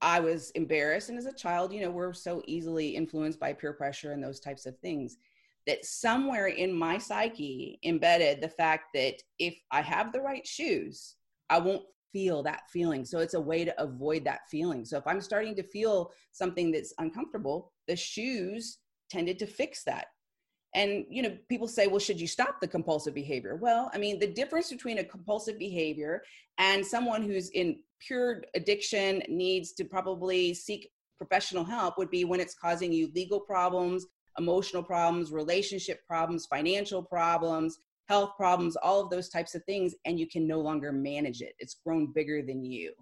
I 0.00 0.20
was 0.20 0.50
embarrassed. 0.50 1.08
And 1.08 1.18
as 1.18 1.26
a 1.26 1.32
child, 1.32 1.72
you 1.72 1.80
know, 1.80 1.90
we're 1.90 2.12
so 2.12 2.42
easily 2.46 2.90
influenced 2.90 3.40
by 3.40 3.52
peer 3.52 3.72
pressure 3.72 4.12
and 4.12 4.22
those 4.22 4.40
types 4.40 4.66
of 4.66 4.78
things 4.78 5.16
that 5.66 5.84
somewhere 5.84 6.46
in 6.46 6.72
my 6.72 6.98
psyche 6.98 7.78
embedded 7.84 8.40
the 8.40 8.48
fact 8.48 8.86
that 8.94 9.22
if 9.38 9.54
I 9.70 9.82
have 9.82 10.12
the 10.12 10.20
right 10.20 10.46
shoes, 10.46 11.16
I 11.50 11.58
won't 11.58 11.84
feel 12.12 12.42
that 12.42 12.62
feeling. 12.70 13.04
So 13.04 13.18
it's 13.18 13.34
a 13.34 13.40
way 13.40 13.64
to 13.64 13.82
avoid 13.82 14.24
that 14.24 14.40
feeling. 14.50 14.84
So 14.84 14.96
if 14.96 15.06
I'm 15.06 15.20
starting 15.20 15.54
to 15.56 15.62
feel 15.62 16.10
something 16.32 16.70
that's 16.70 16.94
uncomfortable, 16.98 17.72
the 17.86 17.96
shoes 17.96 18.78
tended 19.10 19.38
to 19.40 19.46
fix 19.46 19.84
that. 19.84 20.06
And 20.74 21.06
you 21.08 21.22
know, 21.22 21.36
people 21.48 21.68
say, 21.68 21.86
well, 21.86 21.98
should 21.98 22.20
you 22.20 22.26
stop 22.26 22.60
the 22.60 22.68
compulsive 22.68 23.14
behavior? 23.14 23.56
Well, 23.56 23.90
I 23.94 23.98
mean, 23.98 24.18
the 24.18 24.26
difference 24.26 24.70
between 24.70 24.98
a 24.98 25.04
compulsive 25.04 25.58
behavior 25.58 26.22
and 26.58 26.84
someone 26.84 27.22
who's 27.22 27.50
in 27.50 27.78
pure 28.00 28.42
addiction 28.54 29.22
needs 29.28 29.72
to 29.72 29.84
probably 29.84 30.54
seek 30.54 30.90
professional 31.16 31.64
help 31.64 31.98
would 31.98 32.10
be 32.10 32.24
when 32.24 32.40
it's 32.40 32.54
causing 32.54 32.92
you 32.92 33.10
legal 33.14 33.40
problems, 33.40 34.06
emotional 34.38 34.82
problems, 34.82 35.32
relationship 35.32 36.06
problems, 36.06 36.46
financial 36.46 37.02
problems, 37.02 37.78
health 38.08 38.32
problems, 38.36 38.76
all 38.76 39.00
of 39.00 39.10
those 39.10 39.28
types 39.28 39.54
of 39.54 39.62
things, 39.64 39.94
and 40.04 40.18
you 40.18 40.26
can 40.26 40.46
no 40.46 40.60
longer 40.60 40.92
manage 40.92 41.40
it. 41.42 41.54
It's 41.58 41.76
grown 41.84 42.12
bigger 42.14 42.42
than 42.42 42.64
you. 42.64 42.92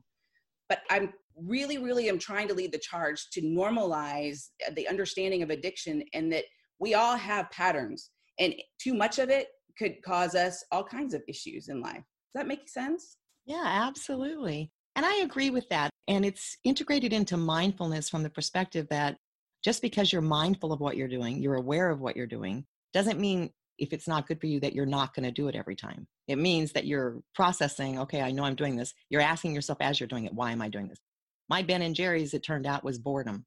But 0.68 0.80
I'm 0.90 1.12
really, 1.36 1.78
really 1.78 2.08
am 2.08 2.18
trying 2.18 2.48
to 2.48 2.54
lead 2.54 2.72
the 2.72 2.78
charge 2.78 3.28
to 3.32 3.40
normalize 3.40 4.48
the 4.74 4.88
understanding 4.88 5.42
of 5.42 5.50
addiction 5.50 6.02
and 6.12 6.32
that 6.32 6.44
we 6.78 6.94
all 6.94 7.16
have 7.16 7.50
patterns, 7.50 8.10
and 8.38 8.54
too 8.80 8.94
much 8.94 9.18
of 9.18 9.30
it 9.30 9.48
could 9.78 10.02
cause 10.02 10.34
us 10.34 10.64
all 10.72 10.84
kinds 10.84 11.14
of 11.14 11.22
issues 11.28 11.68
in 11.68 11.80
life. 11.80 11.94
Does 11.94 12.42
that 12.42 12.46
make 12.46 12.68
sense? 12.68 13.16
Yeah, 13.46 13.64
absolutely. 13.64 14.70
And 14.96 15.06
I 15.06 15.16
agree 15.18 15.50
with 15.50 15.68
that. 15.68 15.90
And 16.08 16.24
it's 16.24 16.56
integrated 16.64 17.12
into 17.12 17.36
mindfulness 17.36 18.08
from 18.08 18.22
the 18.22 18.30
perspective 18.30 18.86
that 18.90 19.16
just 19.62 19.82
because 19.82 20.12
you're 20.12 20.22
mindful 20.22 20.72
of 20.72 20.80
what 20.80 20.96
you're 20.96 21.08
doing, 21.08 21.42
you're 21.42 21.56
aware 21.56 21.90
of 21.90 22.00
what 22.00 22.16
you're 22.16 22.26
doing, 22.26 22.64
doesn't 22.92 23.20
mean 23.20 23.50
if 23.78 23.92
it's 23.92 24.08
not 24.08 24.26
good 24.26 24.40
for 24.40 24.46
you 24.46 24.60
that 24.60 24.74
you're 24.74 24.86
not 24.86 25.14
going 25.14 25.24
to 25.24 25.30
do 25.30 25.48
it 25.48 25.54
every 25.54 25.76
time. 25.76 26.06
It 26.28 26.38
means 26.38 26.72
that 26.72 26.86
you're 26.86 27.20
processing, 27.34 27.98
okay, 28.00 28.22
I 28.22 28.32
know 28.32 28.44
I'm 28.44 28.54
doing 28.54 28.76
this. 28.76 28.94
You're 29.10 29.20
asking 29.20 29.54
yourself 29.54 29.78
as 29.80 30.00
you're 30.00 30.08
doing 30.08 30.24
it, 30.24 30.34
why 30.34 30.52
am 30.52 30.62
I 30.62 30.68
doing 30.68 30.88
this? 30.88 31.00
My 31.48 31.62
Ben 31.62 31.82
and 31.82 31.94
Jerry's, 31.94 32.34
it 32.34 32.42
turned 32.42 32.66
out, 32.66 32.84
was 32.84 32.98
boredom. 32.98 33.44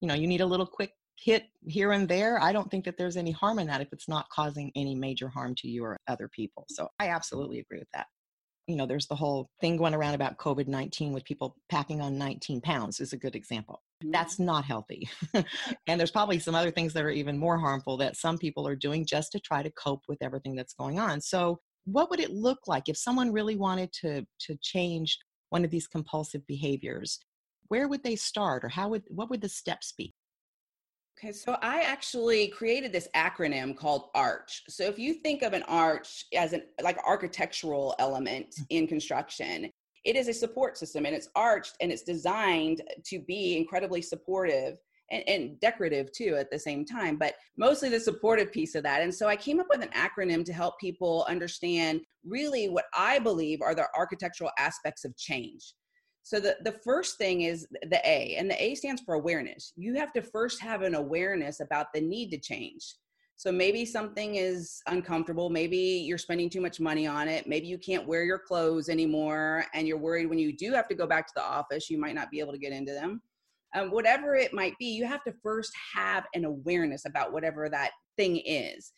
You 0.00 0.08
know, 0.08 0.14
you 0.14 0.26
need 0.26 0.40
a 0.40 0.46
little 0.46 0.66
quick 0.66 0.92
hit 1.16 1.44
here 1.66 1.92
and 1.92 2.08
there. 2.08 2.40
I 2.40 2.52
don't 2.52 2.70
think 2.70 2.84
that 2.84 2.98
there's 2.98 3.16
any 3.16 3.32
harm 3.32 3.58
in 3.58 3.66
that 3.68 3.80
if 3.80 3.88
it's 3.92 4.08
not 4.08 4.28
causing 4.28 4.70
any 4.76 4.94
major 4.94 5.28
harm 5.28 5.54
to 5.56 5.68
you 5.68 5.84
or 5.84 5.98
other 6.06 6.28
people. 6.28 6.66
So 6.68 6.88
I 6.98 7.08
absolutely 7.08 7.58
agree 7.58 7.78
with 7.78 7.88
that 7.94 8.06
you 8.66 8.76
know, 8.76 8.86
there's 8.86 9.06
the 9.06 9.14
whole 9.14 9.50
thing 9.60 9.76
going 9.76 9.94
around 9.94 10.14
about 10.14 10.38
COVID 10.38 10.66
19 10.66 11.12
with 11.12 11.24
people 11.24 11.56
packing 11.68 12.00
on 12.00 12.18
19 12.18 12.60
pounds, 12.60 13.00
is 13.00 13.12
a 13.12 13.16
good 13.16 13.36
example. 13.36 13.82
Mm-hmm. 14.02 14.12
That's 14.12 14.38
not 14.38 14.64
healthy. 14.64 15.08
and 15.86 15.98
there's 15.98 16.10
probably 16.10 16.38
some 16.38 16.54
other 16.54 16.70
things 16.70 16.92
that 16.92 17.04
are 17.04 17.10
even 17.10 17.38
more 17.38 17.58
harmful 17.58 17.96
that 17.98 18.16
some 18.16 18.38
people 18.38 18.66
are 18.68 18.76
doing 18.76 19.06
just 19.06 19.32
to 19.32 19.40
try 19.40 19.62
to 19.62 19.70
cope 19.70 20.02
with 20.08 20.18
everything 20.22 20.54
that's 20.54 20.74
going 20.74 20.98
on. 20.98 21.20
So, 21.20 21.60
what 21.84 22.10
would 22.10 22.20
it 22.20 22.32
look 22.32 22.58
like 22.66 22.88
if 22.88 22.96
someone 22.96 23.32
really 23.32 23.56
wanted 23.56 23.92
to, 24.00 24.26
to 24.40 24.56
change 24.60 25.16
one 25.50 25.64
of 25.64 25.70
these 25.70 25.86
compulsive 25.86 26.44
behaviors? 26.46 27.20
Where 27.68 27.88
would 27.88 28.02
they 28.02 28.16
start, 28.16 28.64
or 28.64 28.68
how 28.68 28.88
would 28.90 29.04
what 29.08 29.30
would 29.30 29.40
the 29.40 29.48
steps 29.48 29.92
be? 29.96 30.14
Okay, 31.18 31.32
so 31.32 31.56
I 31.62 31.80
actually 31.80 32.48
created 32.48 32.92
this 32.92 33.08
acronym 33.16 33.74
called 33.74 34.10
ARCH. 34.14 34.62
So 34.68 34.84
if 34.84 34.98
you 34.98 35.14
think 35.14 35.42
of 35.42 35.54
an 35.54 35.62
arch 35.62 36.26
as 36.36 36.52
an 36.52 36.62
like 36.82 36.98
architectural 37.06 37.94
element 37.98 38.54
mm. 38.60 38.66
in 38.68 38.86
construction, 38.86 39.70
it 40.06 40.14
is 40.14 40.28
a 40.28 40.32
support 40.32 40.78
system 40.78 41.04
and 41.04 41.14
it's 41.14 41.28
arched 41.34 41.74
and 41.80 41.90
it's 41.90 42.02
designed 42.02 42.80
to 43.04 43.18
be 43.18 43.56
incredibly 43.56 44.00
supportive 44.00 44.78
and, 45.10 45.28
and, 45.28 45.60
decorative 45.60 46.10
too 46.12 46.36
at 46.36 46.50
the 46.50 46.58
same 46.58 46.84
time, 46.84 47.16
but 47.16 47.34
mostly 47.56 47.88
the 47.88 48.00
supportive 48.00 48.50
piece 48.52 48.74
of 48.74 48.82
that. 48.82 49.02
And 49.02 49.14
so 49.14 49.28
I 49.28 49.36
came 49.36 49.60
up 49.60 49.66
with 49.68 49.82
an 49.82 49.90
acronym 49.90 50.44
to 50.44 50.52
help 50.52 50.80
people 50.80 51.24
understand 51.28 52.00
really 52.24 52.68
what 52.68 52.86
I 52.94 53.18
believe 53.18 53.62
are 53.62 53.74
the 53.74 53.86
architectural 53.96 54.50
aspects 54.58 55.04
of 55.04 55.16
change. 55.16 55.74
So 56.22 56.40
the, 56.40 56.56
the 56.64 56.72
first 56.84 57.18
thing 57.18 57.42
is 57.42 57.68
the 57.82 58.00
A, 58.04 58.34
and 58.36 58.50
the 58.50 58.60
A 58.60 58.74
stands 58.74 59.02
for 59.02 59.14
awareness. 59.14 59.72
You 59.76 59.94
have 59.94 60.12
to 60.14 60.22
first 60.22 60.60
have 60.60 60.82
an 60.82 60.96
awareness 60.96 61.60
about 61.60 61.92
the 61.94 62.00
need 62.00 62.30
to 62.30 62.38
change. 62.38 62.94
So 63.38 63.52
maybe 63.52 63.84
something 63.84 64.36
is 64.36 64.80
uncomfortable. 64.86 65.50
Maybe 65.50 65.76
you're 65.76 66.16
spending 66.16 66.48
too 66.48 66.62
much 66.62 66.80
money 66.80 67.06
on 67.06 67.28
it. 67.28 67.46
Maybe 67.46 67.66
you 67.66 67.76
can't 67.76 68.06
wear 68.06 68.24
your 68.24 68.38
clothes 68.38 68.88
anymore, 68.88 69.66
and 69.74 69.86
you're 69.86 69.98
worried 69.98 70.30
when 70.30 70.38
you 70.38 70.56
do 70.56 70.72
have 70.72 70.88
to 70.88 70.94
go 70.94 71.06
back 71.06 71.26
to 71.26 71.32
the 71.36 71.42
office, 71.42 71.90
you 71.90 71.98
might 71.98 72.14
not 72.14 72.30
be 72.30 72.40
able 72.40 72.52
to 72.52 72.58
get 72.58 72.72
into 72.72 72.92
them. 72.92 73.20
Um, 73.74 73.90
whatever 73.90 74.36
it 74.36 74.54
might 74.54 74.72
be, 74.78 74.86
you 74.86 75.04
have 75.04 75.22
to 75.24 75.34
first 75.42 75.70
have 75.94 76.24
an 76.34 76.46
awareness 76.46 77.04
about 77.04 77.32
whatever 77.32 77.68
that 77.68 77.90
thing 78.16 78.40
is. 78.46 78.92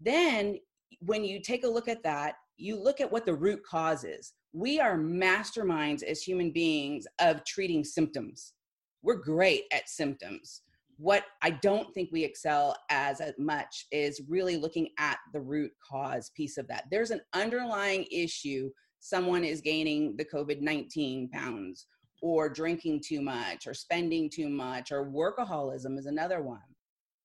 Then, 0.00 0.58
when 1.00 1.24
you 1.24 1.40
take 1.40 1.64
a 1.64 1.68
look 1.68 1.86
at 1.86 2.02
that, 2.02 2.34
you 2.56 2.76
look 2.76 3.00
at 3.00 3.12
what 3.12 3.24
the 3.24 3.34
root 3.34 3.60
cause 3.64 4.02
is 4.02 4.32
we 4.56 4.80
are 4.80 4.96
masterminds 4.96 6.02
as 6.02 6.22
human 6.22 6.50
beings 6.50 7.06
of 7.20 7.44
treating 7.44 7.84
symptoms. 7.84 8.54
We're 9.02 9.16
great 9.16 9.64
at 9.70 9.86
symptoms. 9.86 10.62
What 10.98 11.24
I 11.42 11.50
don't 11.50 11.92
think 11.92 12.10
we 12.10 12.24
excel 12.24 12.74
as 12.90 13.20
uh, 13.20 13.32
much 13.38 13.86
is 13.92 14.22
really 14.28 14.56
looking 14.56 14.88
at 14.98 15.18
the 15.32 15.40
root 15.40 15.70
cause 15.86 16.30
piece 16.34 16.56
of 16.56 16.66
that. 16.68 16.84
There's 16.90 17.10
an 17.10 17.20
underlying 17.34 18.06
issue. 18.10 18.70
Someone 19.00 19.44
is 19.44 19.60
gaining 19.60 20.16
the 20.16 20.24
COVID 20.24 20.60
19 20.62 21.28
pounds, 21.30 21.86
or 22.22 22.48
drinking 22.48 23.02
too 23.06 23.20
much, 23.20 23.66
or 23.66 23.74
spending 23.74 24.30
too 24.30 24.48
much, 24.48 24.90
or 24.90 25.10
workaholism 25.10 25.98
is 25.98 26.06
another 26.06 26.42
one. 26.42 26.60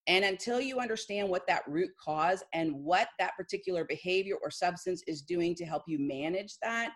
And 0.07 0.25
until 0.25 0.59
you 0.59 0.79
understand 0.79 1.29
what 1.29 1.47
that 1.47 1.63
root 1.67 1.91
cause 2.03 2.43
and 2.53 2.73
what 2.73 3.07
that 3.19 3.37
particular 3.37 3.85
behavior 3.85 4.35
or 4.43 4.49
substance 4.49 5.03
is 5.07 5.21
doing 5.21 5.55
to 5.55 5.65
help 5.65 5.83
you 5.87 5.99
manage 5.99 6.55
that, 6.61 6.91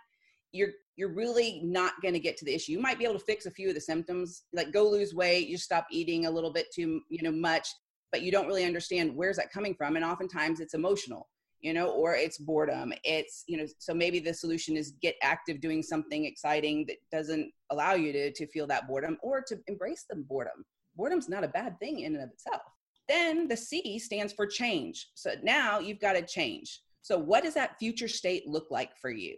you're 0.55 0.71
you're 0.97 1.13
really 1.13 1.61
not 1.63 1.93
going 2.01 2.13
to 2.13 2.19
get 2.19 2.37
to 2.37 2.45
the 2.45 2.53
issue. 2.55 2.71
You 2.71 2.79
might 2.79 2.97
be 2.97 3.03
able 3.03 3.19
to 3.19 3.25
fix 3.25 3.45
a 3.45 3.51
few 3.51 3.67
of 3.69 3.75
the 3.75 3.81
symptoms, 3.81 4.43
like 4.53 4.71
go 4.71 4.89
lose 4.89 5.13
weight, 5.13 5.47
you 5.49 5.57
stop 5.57 5.85
eating 5.91 6.25
a 6.25 6.31
little 6.31 6.53
bit 6.53 6.67
too, 6.73 7.01
you 7.09 7.21
know, 7.21 7.33
much, 7.33 7.67
but 8.11 8.21
you 8.21 8.31
don't 8.31 8.47
really 8.47 8.63
understand 8.63 9.13
where's 9.13 9.35
that 9.35 9.51
coming 9.51 9.75
from. 9.75 9.97
And 9.97 10.05
oftentimes 10.05 10.61
it's 10.61 10.73
emotional. 10.73 11.27
you 11.65 11.73
know, 11.73 11.89
or 11.89 12.13
it's 12.15 12.37
boredom. 12.37 12.93
It's, 13.03 13.43
you 13.47 13.57
know, 13.57 13.65
so 13.79 13.93
maybe 13.93 14.19
the 14.19 14.33
solution 14.33 14.77
is 14.77 14.93
get 15.01 15.15
active 15.23 15.59
doing 15.59 15.81
something 15.81 16.25
exciting 16.25 16.85
that 16.87 16.97
doesn't 17.11 17.51
allow 17.71 17.93
you 17.95 18.13
to, 18.13 18.31
to 18.31 18.45
feel 18.47 18.67
that 18.67 18.87
boredom 18.87 19.17
or 19.23 19.41
to 19.47 19.57
embrace 19.67 20.05
the 20.07 20.15
boredom. 20.15 20.63
Boredom's 20.95 21.27
not 21.27 21.43
a 21.43 21.47
bad 21.47 21.79
thing 21.79 22.01
in 22.01 22.13
and 22.13 22.23
of 22.23 22.29
itself. 22.29 22.61
Then 23.09 23.47
the 23.47 23.57
C 23.57 23.97
stands 23.97 24.31
for 24.31 24.45
change. 24.45 25.09
So 25.15 25.31
now 25.41 25.79
you've 25.79 25.99
got 25.99 26.13
to 26.13 26.21
change. 26.21 26.81
So, 27.01 27.17
what 27.17 27.43
does 27.43 27.55
that 27.55 27.79
future 27.79 28.07
state 28.07 28.47
look 28.47 28.67
like 28.69 28.95
for 28.97 29.09
you? 29.11 29.35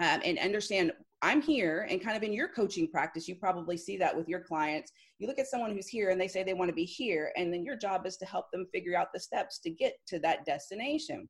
Um, 0.00 0.20
and 0.24 0.38
understand 0.38 0.92
I'm 1.22 1.42
here 1.42 1.86
and 1.90 2.02
kind 2.02 2.16
of 2.16 2.22
in 2.22 2.32
your 2.32 2.48
coaching 2.48 2.88
practice, 2.88 3.28
you 3.28 3.34
probably 3.34 3.76
see 3.76 3.98
that 3.98 4.16
with 4.16 4.26
your 4.28 4.40
clients. 4.40 4.90
You 5.18 5.26
look 5.26 5.38
at 5.38 5.48
someone 5.48 5.72
who's 5.72 5.88
here 5.88 6.08
and 6.08 6.18
they 6.18 6.28
say 6.28 6.42
they 6.42 6.54
want 6.54 6.70
to 6.70 6.74
be 6.74 6.84
here, 6.84 7.32
and 7.36 7.52
then 7.52 7.62
your 7.62 7.76
job 7.76 8.06
is 8.06 8.16
to 8.18 8.24
help 8.24 8.46
them 8.50 8.66
figure 8.72 8.96
out 8.96 9.08
the 9.12 9.20
steps 9.20 9.58
to 9.60 9.70
get 9.70 9.94
to 10.06 10.18
that 10.20 10.46
destination. 10.46 11.28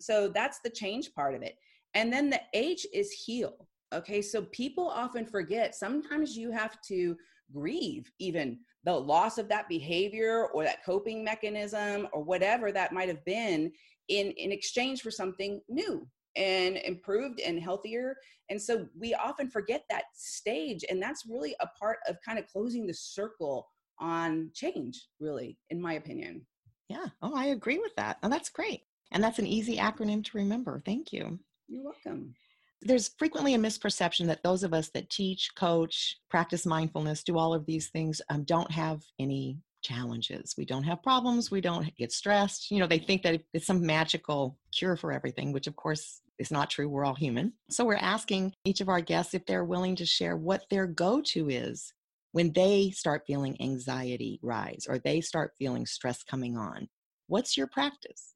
So 0.00 0.28
that's 0.28 0.60
the 0.62 0.70
change 0.70 1.14
part 1.14 1.34
of 1.34 1.42
it. 1.42 1.54
And 1.94 2.12
then 2.12 2.28
the 2.28 2.40
H 2.52 2.86
is 2.92 3.10
heal. 3.12 3.66
Okay, 3.94 4.20
so 4.20 4.42
people 4.52 4.88
often 4.88 5.24
forget 5.24 5.74
sometimes 5.74 6.36
you 6.36 6.50
have 6.50 6.76
to 6.88 7.16
grieve 7.54 8.10
even 8.18 8.58
the 8.84 8.92
loss 8.92 9.38
of 9.38 9.48
that 9.48 9.68
behavior 9.68 10.48
or 10.48 10.64
that 10.64 10.84
coping 10.84 11.24
mechanism 11.24 12.08
or 12.12 12.22
whatever 12.22 12.72
that 12.72 12.92
might 12.92 13.08
have 13.08 13.24
been 13.24 13.70
in, 14.08 14.32
in 14.32 14.52
exchange 14.52 15.00
for 15.00 15.10
something 15.10 15.60
new 15.68 16.06
and 16.36 16.76
improved 16.78 17.40
and 17.40 17.60
healthier. 17.60 18.16
And 18.50 18.60
so 18.60 18.86
we 18.98 19.14
often 19.14 19.50
forget 19.50 19.84
that 19.90 20.04
stage. 20.14 20.84
And 20.88 21.00
that's 21.00 21.26
really 21.26 21.54
a 21.60 21.66
part 21.78 21.98
of 22.08 22.16
kind 22.24 22.38
of 22.38 22.46
closing 22.46 22.86
the 22.86 22.94
circle 22.94 23.68
on 23.98 24.50
change, 24.54 25.08
really, 25.20 25.58
in 25.70 25.80
my 25.80 25.94
opinion. 25.94 26.46
Yeah. 26.88 27.06
Oh, 27.22 27.34
I 27.34 27.46
agree 27.46 27.78
with 27.78 27.94
that. 27.96 28.18
Oh, 28.22 28.28
that's 28.28 28.50
great. 28.50 28.82
And 29.12 29.22
that's 29.22 29.38
an 29.38 29.46
easy 29.46 29.76
acronym 29.76 30.24
to 30.24 30.38
remember. 30.38 30.82
Thank 30.84 31.12
you. 31.12 31.38
You're 31.68 31.84
welcome. 31.84 32.34
There's 32.80 33.14
frequently 33.16 33.54
a 33.54 33.58
misperception 33.58 34.26
that 34.26 34.42
those 34.42 34.64
of 34.64 34.74
us 34.74 34.90
that 34.90 35.08
teach, 35.08 35.50
coach, 35.56 36.16
practice 36.28 36.66
mindfulness, 36.66 37.22
do 37.22 37.38
all 37.38 37.54
of 37.54 37.64
these 37.64 37.90
things 37.90 38.20
um, 38.28 38.42
don't 38.42 38.70
have 38.72 39.02
any 39.20 39.58
challenges. 39.82 40.54
We 40.56 40.64
don't 40.64 40.82
have 40.84 41.02
problems. 41.02 41.50
We 41.50 41.60
don't 41.60 41.94
get 41.96 42.12
stressed. 42.12 42.70
You 42.70 42.80
know, 42.80 42.86
they 42.86 42.98
think 42.98 43.22
that 43.22 43.40
it's 43.52 43.66
some 43.66 43.84
magical 43.84 44.58
cure 44.72 44.96
for 44.96 45.12
everything, 45.12 45.52
which 45.52 45.66
of 45.66 45.76
course 45.76 46.21
is 46.38 46.50
not 46.50 46.70
true. 46.70 46.88
We're 46.88 47.04
all 47.04 47.14
human. 47.14 47.52
So 47.70 47.84
we're 47.84 47.94
asking 47.96 48.54
each 48.64 48.80
of 48.80 48.88
our 48.88 49.00
guests 49.00 49.34
if 49.34 49.44
they're 49.46 49.64
willing 49.64 49.96
to 49.96 50.06
share 50.06 50.36
what 50.36 50.64
their 50.70 50.86
go 50.86 51.20
to 51.26 51.48
is 51.48 51.92
when 52.32 52.52
they 52.52 52.90
start 52.90 53.22
feeling 53.26 53.56
anxiety 53.60 54.40
rise 54.42 54.86
or 54.88 54.98
they 54.98 55.20
start 55.20 55.52
feeling 55.58 55.86
stress 55.86 56.22
coming 56.22 56.56
on. 56.56 56.88
What's 57.26 57.56
your 57.56 57.66
practice? 57.66 58.32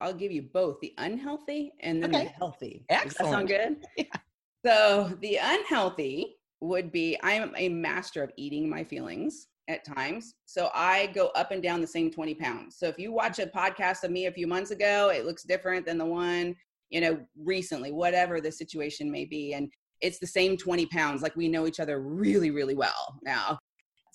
I'll 0.00 0.14
give 0.14 0.32
you 0.32 0.42
both 0.42 0.80
the 0.80 0.94
unhealthy 0.98 1.72
and 1.80 2.02
then 2.02 2.14
okay. 2.14 2.24
the 2.24 2.30
healthy. 2.30 2.84
Excellent. 2.88 3.10
Does 3.10 3.18
that 3.18 3.30
sound 3.30 3.48
good? 3.48 3.86
Yeah. 3.96 4.20
So 4.66 5.16
the 5.20 5.38
unhealthy 5.40 6.36
would 6.60 6.90
be 6.90 7.16
I'm 7.22 7.52
a 7.56 7.68
master 7.68 8.22
of 8.22 8.32
eating 8.36 8.68
my 8.68 8.82
feelings 8.82 9.48
at 9.68 9.84
times. 9.84 10.34
So 10.46 10.70
I 10.74 11.08
go 11.08 11.28
up 11.28 11.52
and 11.52 11.62
down 11.62 11.80
the 11.80 11.86
same 11.86 12.10
20 12.10 12.34
pounds. 12.34 12.76
So 12.76 12.88
if 12.88 12.98
you 12.98 13.12
watch 13.12 13.36
mm. 13.36 13.44
a 13.44 13.46
podcast 13.46 14.02
of 14.02 14.10
me 14.10 14.26
a 14.26 14.32
few 14.32 14.46
months 14.46 14.70
ago, 14.70 15.10
it 15.10 15.26
looks 15.26 15.44
different 15.44 15.86
than 15.86 15.98
the 15.98 16.06
one, 16.06 16.56
you 16.90 17.00
know, 17.00 17.20
recently, 17.36 17.92
whatever 17.92 18.40
the 18.40 18.52
situation 18.52 19.10
may 19.10 19.24
be. 19.24 19.54
And 19.54 19.70
it's 20.00 20.18
the 20.18 20.26
same 20.26 20.56
20 20.56 20.86
pounds. 20.86 21.22
Like 21.22 21.36
we 21.36 21.48
know 21.48 21.66
each 21.66 21.80
other 21.80 22.00
really, 22.00 22.50
really 22.50 22.74
well 22.74 23.18
now 23.22 23.58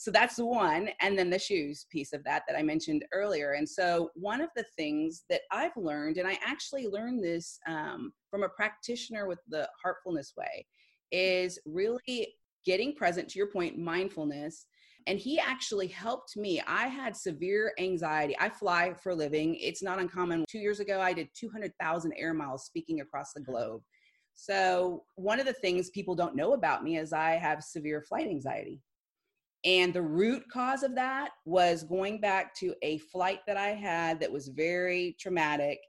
so 0.03 0.11
that's 0.11 0.37
one 0.37 0.89
and 0.99 1.17
then 1.17 1.29
the 1.29 1.39
shoes 1.39 1.85
piece 1.89 2.11
of 2.11 2.23
that 2.25 2.43
that 2.47 2.57
i 2.57 2.61
mentioned 2.61 3.05
earlier 3.13 3.53
and 3.53 3.67
so 3.67 4.09
one 4.15 4.41
of 4.41 4.49
the 4.55 4.65
things 4.75 5.23
that 5.29 5.41
i've 5.51 5.75
learned 5.77 6.17
and 6.17 6.27
i 6.27 6.37
actually 6.45 6.87
learned 6.87 7.23
this 7.23 7.57
um, 7.67 8.11
from 8.29 8.43
a 8.43 8.49
practitioner 8.49 9.27
with 9.27 9.39
the 9.47 9.67
heartfulness 9.81 10.33
way 10.37 10.65
is 11.11 11.57
really 11.65 12.35
getting 12.65 12.93
present 12.93 13.29
to 13.29 13.37
your 13.37 13.47
point 13.47 13.77
mindfulness 13.77 14.65
and 15.07 15.19
he 15.19 15.39
actually 15.39 15.87
helped 15.87 16.37
me. 16.37 16.61
I 16.67 16.87
had 16.87 17.15
severe 17.15 17.73
anxiety. 17.79 18.35
I 18.39 18.49
fly 18.49 18.93
for 18.93 19.11
a 19.11 19.15
living. 19.15 19.55
It's 19.55 19.83
not 19.83 19.99
uncommon. 19.99 20.45
Two 20.49 20.59
years 20.59 20.79
ago 20.79 21.01
i 21.01 21.13
did 21.13 21.29
200000 21.35 22.13
air 22.17 22.33
miles 22.33 22.65
speaking 22.65 23.01
across 23.01 23.33
the 23.33 23.41
globe. 23.41 23.81
So 24.35 25.03
one 25.15 25.39
of 25.39 25.45
the 25.45 25.53
things 25.53 25.89
people 25.91 26.15
don't 26.15 26.35
know 26.35 26.53
about 26.53 26.83
me 26.83 26.97
is 26.97 27.13
i 27.13 27.31
have 27.31 27.63
severe 27.63 28.01
flight 28.01 28.27
anxiety. 28.27 28.81
And 29.65 29.93
the 29.93 30.01
root 30.01 30.43
cause 30.51 30.83
of 30.83 30.95
that 30.95 31.31
was 31.45 31.83
going 31.83 32.19
back 32.19 32.53
to 32.55 32.75
a 32.81 32.97
flight 32.97 33.39
that 33.47 33.55
I 33.55 33.69
had 33.69 34.19
that 34.19 34.31
was 34.31 34.49
very 34.49 35.15
traumatic 35.19 35.79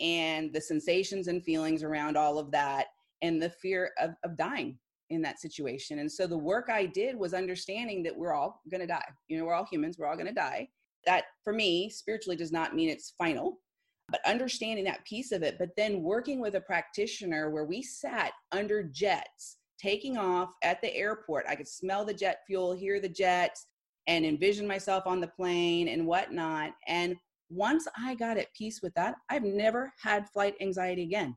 and 0.00 0.52
the 0.52 0.60
sensations 0.60 1.26
and 1.26 1.42
feelings 1.42 1.82
around 1.82 2.16
all 2.16 2.38
of 2.38 2.52
that 2.52 2.86
and 3.22 3.42
the 3.42 3.50
fear 3.50 3.90
of, 3.98 4.10
of 4.24 4.36
dying 4.36 4.78
in 5.10 5.22
that 5.22 5.40
situation. 5.40 6.00
And 6.00 6.10
so 6.10 6.26
the 6.26 6.38
work 6.38 6.68
I 6.70 6.86
did 6.86 7.16
was 7.16 7.34
understanding 7.34 8.02
that 8.02 8.16
we're 8.16 8.32
all 8.32 8.62
going 8.70 8.80
to 8.80 8.86
die. 8.86 9.08
You 9.28 9.38
know, 9.38 9.44
we're 9.44 9.54
all 9.54 9.66
humans, 9.70 9.96
we're 9.98 10.06
all 10.06 10.16
going 10.16 10.26
to 10.26 10.32
die. 10.32 10.68
That 11.04 11.24
for 11.44 11.52
me, 11.52 11.88
spiritually 11.88 12.36
does 12.36 12.52
not 12.52 12.74
mean 12.74 12.88
it's 12.88 13.14
final, 13.16 13.60
but 14.08 14.20
understanding 14.26 14.84
that 14.86 15.04
piece 15.04 15.32
of 15.32 15.42
it, 15.42 15.56
but 15.58 15.70
then 15.76 16.02
working 16.02 16.40
with 16.40 16.56
a 16.56 16.60
practitioner 16.60 17.50
where 17.50 17.64
we 17.64 17.82
sat 17.82 18.32
under 18.52 18.82
jets 18.82 19.58
taking 19.78 20.16
off 20.16 20.50
at 20.62 20.80
the 20.80 20.94
airport. 20.94 21.46
I 21.48 21.54
could 21.54 21.68
smell 21.68 22.04
the 22.04 22.14
jet 22.14 22.40
fuel, 22.46 22.72
hear 22.72 23.00
the 23.00 23.08
jets, 23.08 23.66
and 24.06 24.24
envision 24.24 24.66
myself 24.66 25.06
on 25.06 25.20
the 25.20 25.28
plane 25.28 25.88
and 25.88 26.06
whatnot. 26.06 26.72
And 26.86 27.16
once 27.50 27.86
I 27.96 28.14
got 28.14 28.38
at 28.38 28.52
peace 28.54 28.80
with 28.82 28.94
that, 28.94 29.16
I've 29.28 29.44
never 29.44 29.92
had 30.02 30.28
flight 30.30 30.54
anxiety 30.60 31.02
again. 31.02 31.36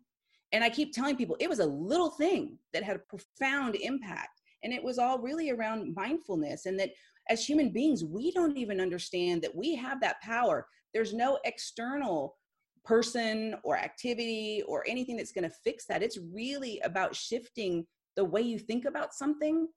And 0.51 0.63
I 0.63 0.69
keep 0.69 0.93
telling 0.93 1.15
people 1.15 1.37
it 1.39 1.49
was 1.49 1.59
a 1.59 1.65
little 1.65 2.09
thing 2.09 2.57
that 2.73 2.83
had 2.83 2.95
a 2.95 2.99
profound 2.99 3.75
impact. 3.75 4.41
And 4.63 4.73
it 4.73 4.83
was 4.83 4.97
all 4.97 5.19
really 5.19 5.51
around 5.51 5.93
mindfulness 5.95 6.65
and 6.65 6.79
that 6.79 6.91
as 7.29 7.45
human 7.45 7.69
beings, 7.69 8.03
we 8.03 8.31
don't 8.31 8.57
even 8.57 8.81
understand 8.81 9.41
that 9.43 9.55
we 9.55 9.75
have 9.75 10.01
that 10.01 10.19
power. 10.21 10.67
There's 10.93 11.13
no 11.13 11.37
external 11.45 12.35
person 12.83 13.55
or 13.63 13.77
activity 13.77 14.63
or 14.67 14.83
anything 14.87 15.17
that's 15.17 15.31
going 15.31 15.47
to 15.47 15.55
fix 15.63 15.85
that. 15.85 16.01
It's 16.01 16.17
really 16.33 16.79
about 16.79 17.15
shifting 17.15 17.85
the 18.15 18.25
way 18.25 18.41
you 18.41 18.57
think 18.57 18.85
about 18.85 19.13
something 19.13 19.67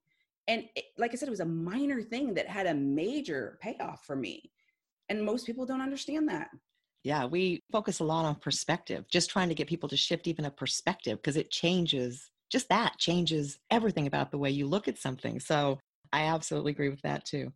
and 0.47 0.65
it, 0.75 0.85
like 0.97 1.11
i 1.13 1.15
said 1.15 1.27
it 1.27 1.31
was 1.31 1.39
a 1.39 1.45
minor 1.45 2.01
thing 2.01 2.33
that 2.33 2.47
had 2.47 2.67
a 2.67 2.73
major 2.73 3.57
payoff 3.61 4.03
for 4.05 4.15
me 4.15 4.51
and 5.09 5.23
most 5.23 5.45
people 5.45 5.65
don't 5.65 5.81
understand 5.81 6.27
that 6.27 6.49
yeah 7.03 7.25
we 7.25 7.61
focus 7.71 7.99
a 7.99 8.03
lot 8.03 8.25
on 8.25 8.35
perspective 8.35 9.05
just 9.11 9.29
trying 9.29 9.49
to 9.49 9.55
get 9.55 9.67
people 9.67 9.89
to 9.89 9.97
shift 9.97 10.27
even 10.27 10.45
a 10.45 10.51
perspective 10.51 11.17
because 11.17 11.37
it 11.37 11.51
changes 11.51 12.29
just 12.51 12.69
that 12.69 12.97
changes 12.97 13.59
everything 13.71 14.07
about 14.07 14.31
the 14.31 14.37
way 14.37 14.49
you 14.49 14.67
look 14.67 14.87
at 14.87 14.97
something 14.97 15.39
so 15.39 15.79
i 16.11 16.23
absolutely 16.23 16.71
agree 16.71 16.89
with 16.89 17.01
that 17.01 17.25
too. 17.25 17.51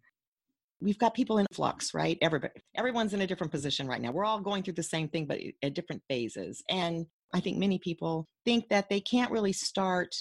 We've 0.80 1.00
got 1.00 1.16
people 1.16 1.40
in 1.40 1.48
flux 1.52 1.94
right? 1.96 2.20
Everybody 2.22 2.54
everyone's 2.76 3.14
in 3.14 3.22
a 3.22 3.28
different 3.28 3.52
position 3.52 3.88
right 3.88 4.02
now. 4.02 4.12
We're 4.12 4.26
all 4.26 4.42
going 4.42 4.62
through 4.62 4.76
the 4.76 4.84
same 4.84 5.08
thing 5.10 5.26
but 5.26 5.40
at 5.64 5.74
different 5.74 6.04
phases 6.08 6.64
and 6.70 7.06
i 7.34 7.40
think 7.40 7.58
many 7.58 7.80
people 7.80 8.26
think 8.46 8.70
that 8.70 8.90
they 8.90 9.00
can't 9.00 9.32
really 9.32 9.54
start 9.54 10.16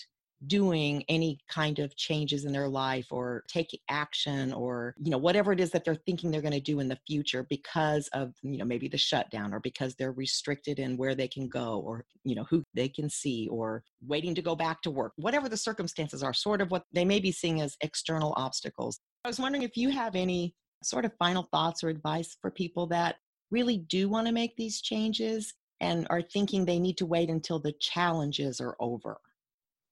doing 0.46 1.02
any 1.08 1.38
kind 1.48 1.78
of 1.78 1.96
changes 1.96 2.44
in 2.44 2.52
their 2.52 2.68
life 2.68 3.06
or 3.10 3.44
take 3.48 3.80
action 3.88 4.52
or 4.52 4.94
you 5.02 5.10
know 5.10 5.18
whatever 5.18 5.52
it 5.52 5.60
is 5.60 5.70
that 5.70 5.84
they're 5.84 5.94
thinking 5.94 6.30
they're 6.30 6.42
going 6.42 6.52
to 6.52 6.60
do 6.60 6.80
in 6.80 6.88
the 6.88 6.98
future 7.06 7.46
because 7.48 8.08
of 8.08 8.34
you 8.42 8.58
know 8.58 8.64
maybe 8.64 8.86
the 8.86 8.98
shutdown 8.98 9.54
or 9.54 9.60
because 9.60 9.94
they're 9.94 10.12
restricted 10.12 10.78
in 10.78 10.96
where 10.96 11.14
they 11.14 11.28
can 11.28 11.48
go 11.48 11.82
or 11.86 12.04
you 12.24 12.34
know 12.34 12.44
who 12.50 12.62
they 12.74 12.88
can 12.88 13.08
see 13.08 13.48
or 13.50 13.82
waiting 14.06 14.34
to 14.34 14.42
go 14.42 14.54
back 14.54 14.82
to 14.82 14.90
work 14.90 15.12
whatever 15.16 15.48
the 15.48 15.56
circumstances 15.56 16.22
are 16.22 16.34
sort 16.34 16.60
of 16.60 16.70
what 16.70 16.84
they 16.92 17.04
may 17.04 17.18
be 17.18 17.32
seeing 17.32 17.60
as 17.60 17.76
external 17.80 18.34
obstacles. 18.36 19.00
I 19.24 19.28
was 19.28 19.40
wondering 19.40 19.62
if 19.62 19.76
you 19.76 19.90
have 19.90 20.14
any 20.14 20.54
sort 20.82 21.04
of 21.04 21.12
final 21.18 21.48
thoughts 21.50 21.82
or 21.82 21.88
advice 21.88 22.36
for 22.40 22.50
people 22.50 22.86
that 22.88 23.16
really 23.50 23.78
do 23.78 24.08
want 24.08 24.26
to 24.26 24.32
make 24.32 24.56
these 24.56 24.80
changes 24.80 25.54
and 25.80 26.06
are 26.10 26.22
thinking 26.22 26.64
they 26.64 26.78
need 26.78 26.98
to 26.98 27.06
wait 27.06 27.30
until 27.30 27.58
the 27.58 27.74
challenges 27.80 28.60
are 28.60 28.76
over 28.80 29.18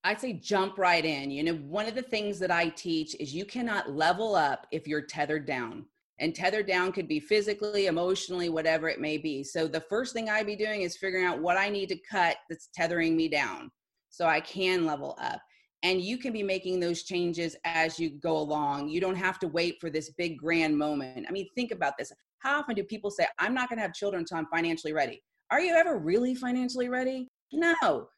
I'd 0.04 0.20
say 0.20 0.34
jump 0.34 0.76
right 0.76 1.04
in. 1.04 1.30
You 1.30 1.42
know, 1.42 1.54
one 1.54 1.86
of 1.86 1.94
the 1.94 2.02
things 2.02 2.38
that 2.38 2.50
I 2.50 2.68
teach 2.68 3.16
is 3.18 3.34
you 3.34 3.46
cannot 3.46 3.90
level 3.90 4.34
up 4.34 4.66
if 4.70 4.86
you're 4.86 5.00
tethered 5.00 5.46
down. 5.46 5.86
And 6.20 6.34
tethered 6.34 6.66
down 6.66 6.92
could 6.92 7.08
be 7.08 7.18
physically, 7.18 7.86
emotionally, 7.86 8.50
whatever 8.50 8.88
it 8.88 9.00
may 9.00 9.16
be. 9.16 9.42
So 9.42 9.66
the 9.66 9.80
first 9.80 10.12
thing 10.12 10.28
I'd 10.28 10.46
be 10.46 10.56
doing 10.56 10.82
is 10.82 10.96
figuring 10.96 11.24
out 11.24 11.40
what 11.40 11.56
I 11.56 11.70
need 11.70 11.88
to 11.88 11.98
cut 12.08 12.36
that's 12.48 12.68
tethering 12.74 13.16
me 13.16 13.28
down 13.28 13.70
so 14.10 14.26
I 14.26 14.40
can 14.40 14.84
level 14.84 15.18
up. 15.20 15.40
And 15.82 16.00
you 16.00 16.18
can 16.18 16.32
be 16.32 16.42
making 16.42 16.80
those 16.80 17.02
changes 17.02 17.56
as 17.64 17.98
you 17.98 18.10
go 18.10 18.36
along. 18.36 18.90
You 18.90 19.00
don't 19.00 19.16
have 19.16 19.38
to 19.40 19.48
wait 19.48 19.78
for 19.80 19.90
this 19.90 20.10
big 20.10 20.38
grand 20.38 20.76
moment. 20.76 21.26
I 21.28 21.32
mean, 21.32 21.48
think 21.54 21.72
about 21.72 21.94
this. 21.98 22.12
How 22.38 22.60
often 22.60 22.76
do 22.76 22.84
people 22.84 23.10
say, 23.10 23.26
I'm 23.38 23.54
not 23.54 23.68
going 23.68 23.78
to 23.78 23.82
have 23.82 23.94
children 23.94 24.20
until 24.20 24.36
I'm 24.36 24.46
financially 24.46 24.92
ready? 24.92 25.22
Are 25.50 25.60
you 25.60 25.74
ever 25.74 25.98
really 25.98 26.34
financially 26.34 26.88
ready? 26.88 27.28
No 27.52 28.08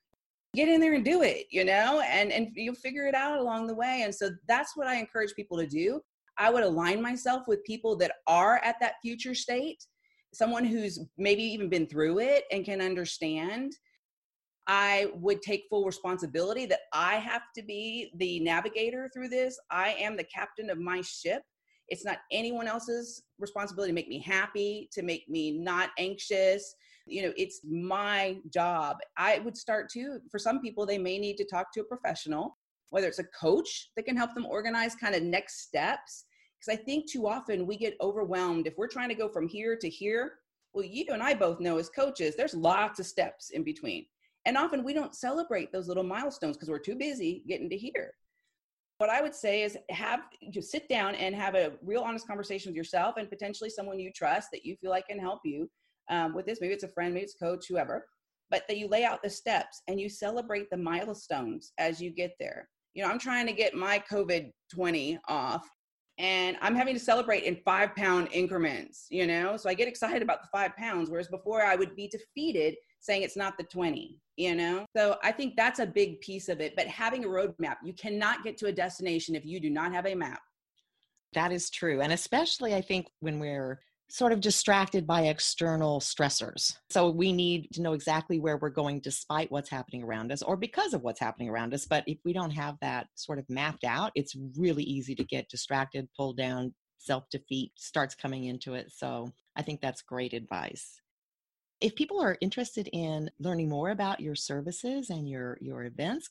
get 0.56 0.68
in 0.68 0.80
there 0.80 0.94
and 0.94 1.04
do 1.04 1.22
it 1.22 1.46
you 1.50 1.64
know 1.64 2.00
and 2.00 2.32
and 2.32 2.48
you'll 2.54 2.74
figure 2.74 3.06
it 3.06 3.14
out 3.14 3.38
along 3.38 3.66
the 3.66 3.74
way 3.74 4.02
and 4.04 4.14
so 4.14 4.30
that's 4.48 4.76
what 4.76 4.86
i 4.86 4.96
encourage 4.96 5.34
people 5.34 5.56
to 5.56 5.66
do 5.66 6.00
i 6.38 6.50
would 6.50 6.62
align 6.62 7.00
myself 7.00 7.42
with 7.46 7.62
people 7.64 7.96
that 7.96 8.12
are 8.26 8.60
at 8.64 8.76
that 8.80 8.94
future 9.02 9.34
state 9.34 9.84
someone 10.34 10.64
who's 10.64 10.98
maybe 11.16 11.42
even 11.42 11.68
been 11.68 11.86
through 11.86 12.18
it 12.18 12.44
and 12.50 12.64
can 12.64 12.80
understand 12.80 13.72
I 14.66 15.12
would 15.14 15.42
take 15.42 15.66
full 15.70 15.84
responsibility 15.84 16.66
that 16.66 16.80
I 16.92 17.16
have 17.16 17.42
to 17.54 17.62
be 17.62 18.10
the 18.16 18.40
navigator 18.40 19.08
through 19.14 19.28
this. 19.28 19.58
I 19.70 19.90
am 19.90 20.16
the 20.16 20.24
captain 20.24 20.70
of 20.70 20.78
my 20.78 21.02
ship. 21.02 21.42
It's 21.88 22.04
not 22.04 22.18
anyone 22.32 22.66
else's 22.66 23.22
responsibility 23.38 23.92
to 23.92 23.94
make 23.94 24.08
me 24.08 24.18
happy, 24.18 24.88
to 24.92 25.02
make 25.02 25.28
me 25.28 25.52
not 25.52 25.90
anxious. 25.98 26.74
You 27.06 27.22
know, 27.22 27.32
it's 27.36 27.60
my 27.64 28.38
job. 28.52 28.98
I 29.16 29.38
would 29.40 29.56
start 29.56 29.88
to, 29.90 30.18
for 30.30 30.38
some 30.38 30.60
people, 30.60 30.84
they 30.86 30.98
may 30.98 31.18
need 31.18 31.36
to 31.36 31.44
talk 31.44 31.72
to 31.72 31.80
a 31.80 31.84
professional, 31.84 32.58
whether 32.90 33.06
it's 33.06 33.18
a 33.18 33.24
coach 33.24 33.90
that 33.96 34.04
can 34.04 34.16
help 34.16 34.34
them 34.34 34.46
organize 34.46 34.94
kind 34.94 35.14
of 35.14 35.22
next 35.22 35.62
steps. 35.62 36.24
Because 36.58 36.80
I 36.80 36.82
think 36.82 37.10
too 37.10 37.26
often 37.26 37.66
we 37.66 37.76
get 37.76 37.96
overwhelmed 38.00 38.66
if 38.66 38.76
we're 38.76 38.88
trying 38.88 39.08
to 39.10 39.14
go 39.14 39.28
from 39.28 39.46
here 39.46 39.76
to 39.76 39.88
here. 39.88 40.34
Well, 40.72 40.84
you 40.84 41.06
and 41.10 41.22
I 41.22 41.34
both 41.34 41.60
know 41.60 41.78
as 41.78 41.88
coaches, 41.88 42.34
there's 42.36 42.54
lots 42.54 42.98
of 42.98 43.06
steps 43.06 43.50
in 43.50 43.62
between 43.62 44.06
and 44.46 44.56
often 44.56 44.84
we 44.84 44.94
don't 44.94 45.14
celebrate 45.14 45.72
those 45.72 45.88
little 45.88 46.04
milestones 46.04 46.56
because 46.56 46.70
we're 46.70 46.78
too 46.78 46.94
busy 46.94 47.42
getting 47.48 47.68
to 47.68 47.76
here. 47.76 48.12
What 48.98 49.10
I 49.10 49.20
would 49.20 49.34
say 49.34 49.62
is 49.62 49.76
have 49.90 50.20
you 50.40 50.62
sit 50.62 50.88
down 50.88 51.16
and 51.16 51.34
have 51.34 51.54
a 51.54 51.72
real 51.82 52.02
honest 52.02 52.26
conversation 52.26 52.70
with 52.70 52.76
yourself 52.76 53.16
and 53.18 53.28
potentially 53.28 53.68
someone 53.68 53.98
you 53.98 54.10
trust 54.12 54.48
that 54.52 54.64
you 54.64 54.76
feel 54.76 54.90
like 54.90 55.08
can 55.08 55.18
help 55.18 55.40
you 55.44 55.68
um, 56.08 56.34
with 56.34 56.46
this. 56.46 56.60
Maybe 56.60 56.74
it's 56.74 56.84
a 56.84 56.88
friend, 56.88 57.14
maybe 57.14 57.24
it's 57.24 57.34
coach, 57.34 57.66
whoever. 57.68 58.06
But 58.50 58.62
that 58.68 58.78
you 58.78 58.88
lay 58.88 59.04
out 59.04 59.22
the 59.22 59.30
steps 59.30 59.82
and 59.88 60.00
you 60.00 60.08
celebrate 60.08 60.70
the 60.70 60.76
milestones 60.76 61.72
as 61.78 62.00
you 62.00 62.10
get 62.10 62.34
there. 62.38 62.68
You 62.94 63.02
know, 63.02 63.10
I'm 63.10 63.18
trying 63.18 63.46
to 63.46 63.52
get 63.52 63.74
my 63.74 64.02
COVID 64.10 64.52
20 64.72 65.18
off 65.28 65.68
and 66.18 66.56
I'm 66.62 66.74
having 66.74 66.94
to 66.94 67.00
celebrate 67.00 67.42
in 67.42 67.56
five 67.56 67.94
pound 67.94 68.28
increments, 68.32 69.06
you 69.10 69.26
know? 69.26 69.56
So 69.56 69.68
I 69.68 69.74
get 69.74 69.88
excited 69.88 70.22
about 70.22 70.42
the 70.42 70.48
five 70.50 70.74
pounds, 70.76 71.10
whereas 71.10 71.28
before 71.28 71.62
I 71.62 71.76
would 71.76 71.94
be 71.94 72.08
defeated 72.08 72.76
saying 73.00 73.22
it's 73.22 73.36
not 73.36 73.58
the 73.58 73.64
20, 73.64 74.18
you 74.36 74.54
know? 74.54 74.86
So 74.96 75.16
I 75.22 75.32
think 75.32 75.56
that's 75.56 75.78
a 75.78 75.86
big 75.86 76.20
piece 76.20 76.48
of 76.48 76.60
it. 76.60 76.74
But 76.74 76.86
having 76.86 77.24
a 77.24 77.28
roadmap, 77.28 77.76
you 77.84 77.92
cannot 77.92 78.44
get 78.44 78.56
to 78.58 78.66
a 78.66 78.72
destination 78.72 79.34
if 79.34 79.44
you 79.44 79.60
do 79.60 79.68
not 79.68 79.92
have 79.92 80.06
a 80.06 80.14
map. 80.14 80.40
That 81.34 81.52
is 81.52 81.68
true. 81.68 82.00
And 82.00 82.12
especially, 82.14 82.74
I 82.74 82.80
think, 82.80 83.08
when 83.20 83.38
we're 83.38 83.80
sort 84.08 84.32
of 84.32 84.40
distracted 84.40 85.06
by 85.06 85.22
external 85.22 86.00
stressors. 86.00 86.76
So 86.90 87.10
we 87.10 87.32
need 87.32 87.68
to 87.72 87.82
know 87.82 87.92
exactly 87.92 88.38
where 88.38 88.56
we're 88.56 88.70
going 88.70 89.00
despite 89.00 89.50
what's 89.50 89.70
happening 89.70 90.04
around 90.04 90.30
us 90.30 90.42
or 90.42 90.56
because 90.56 90.94
of 90.94 91.02
what's 91.02 91.20
happening 91.20 91.48
around 91.48 91.74
us. 91.74 91.86
But 91.86 92.04
if 92.06 92.18
we 92.24 92.32
don't 92.32 92.52
have 92.52 92.76
that 92.80 93.08
sort 93.14 93.38
of 93.38 93.50
mapped 93.50 93.84
out, 93.84 94.12
it's 94.14 94.36
really 94.56 94.84
easy 94.84 95.14
to 95.16 95.24
get 95.24 95.48
distracted, 95.48 96.08
pulled 96.16 96.36
down, 96.36 96.72
self 96.98 97.24
defeat 97.30 97.72
starts 97.76 98.14
coming 98.14 98.44
into 98.44 98.74
it. 98.74 98.92
So 98.92 99.32
I 99.56 99.62
think 99.62 99.80
that's 99.80 100.02
great 100.02 100.32
advice. 100.32 101.00
If 101.80 101.94
people 101.94 102.20
are 102.20 102.38
interested 102.40 102.88
in 102.92 103.30
learning 103.38 103.68
more 103.68 103.90
about 103.90 104.20
your 104.20 104.34
services 104.34 105.10
and 105.10 105.28
your, 105.28 105.58
your 105.60 105.84
events, 105.84 106.30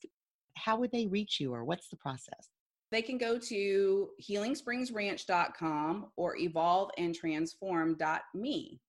how 0.55 0.77
would 0.77 0.91
they 0.91 1.07
reach 1.07 1.39
you 1.39 1.53
or 1.53 1.63
what's 1.63 1.89
the 1.89 1.97
process? 1.97 2.49
They 2.95 3.01
can 3.01 3.17
go 3.17 3.37
to 3.37 4.09
healingspringsranch.com 4.23 6.11
or 6.15 6.37
evolveandtransform.me. 6.37 8.81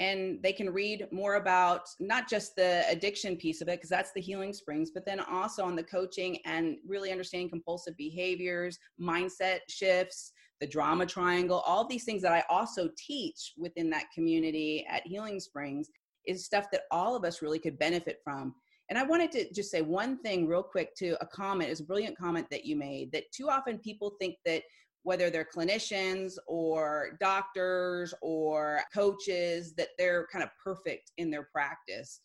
And 0.00 0.42
they 0.42 0.52
can 0.52 0.70
read 0.70 1.06
more 1.12 1.36
about 1.36 1.82
not 2.00 2.28
just 2.28 2.56
the 2.56 2.84
addiction 2.90 3.36
piece 3.36 3.60
of 3.60 3.68
it, 3.68 3.76
because 3.76 3.88
that's 3.88 4.10
the 4.12 4.20
healing 4.20 4.52
springs, 4.52 4.90
but 4.90 5.06
then 5.06 5.20
also 5.20 5.62
on 5.62 5.76
the 5.76 5.84
coaching 5.84 6.38
and 6.44 6.78
really 6.84 7.12
understanding 7.12 7.48
compulsive 7.48 7.96
behaviors, 7.96 8.80
mindset 9.00 9.60
shifts, 9.68 10.32
the 10.60 10.66
drama 10.66 11.06
triangle, 11.06 11.62
all 11.64 11.86
these 11.86 12.02
things 12.02 12.22
that 12.22 12.32
I 12.32 12.42
also 12.50 12.90
teach 12.98 13.52
within 13.56 13.88
that 13.90 14.10
community 14.12 14.84
at 14.90 15.06
Healing 15.06 15.38
Springs 15.38 15.88
is 16.26 16.44
stuff 16.44 16.66
that 16.72 16.82
all 16.90 17.14
of 17.14 17.24
us 17.24 17.42
really 17.42 17.60
could 17.60 17.78
benefit 17.78 18.18
from. 18.24 18.56
And 18.88 18.98
I 18.98 19.02
wanted 19.02 19.32
to 19.32 19.52
just 19.52 19.70
say 19.70 19.82
one 19.82 20.18
thing 20.18 20.46
real 20.46 20.62
quick 20.62 20.94
to 20.96 21.16
a 21.20 21.26
comment, 21.26 21.70
is 21.70 21.80
a 21.80 21.84
brilliant 21.84 22.16
comment 22.16 22.46
that 22.50 22.64
you 22.64 22.76
made 22.76 23.10
that 23.12 23.24
too 23.32 23.48
often 23.48 23.78
people 23.78 24.14
think 24.20 24.36
that 24.44 24.62
whether 25.02 25.30
they're 25.30 25.46
clinicians 25.54 26.34
or 26.48 27.16
doctors 27.20 28.14
or 28.22 28.80
coaches, 28.92 29.72
that 29.74 29.90
they're 29.98 30.26
kind 30.32 30.42
of 30.42 30.50
perfect 30.62 31.12
in 31.16 31.30
their 31.30 31.48
practice. 31.52 32.20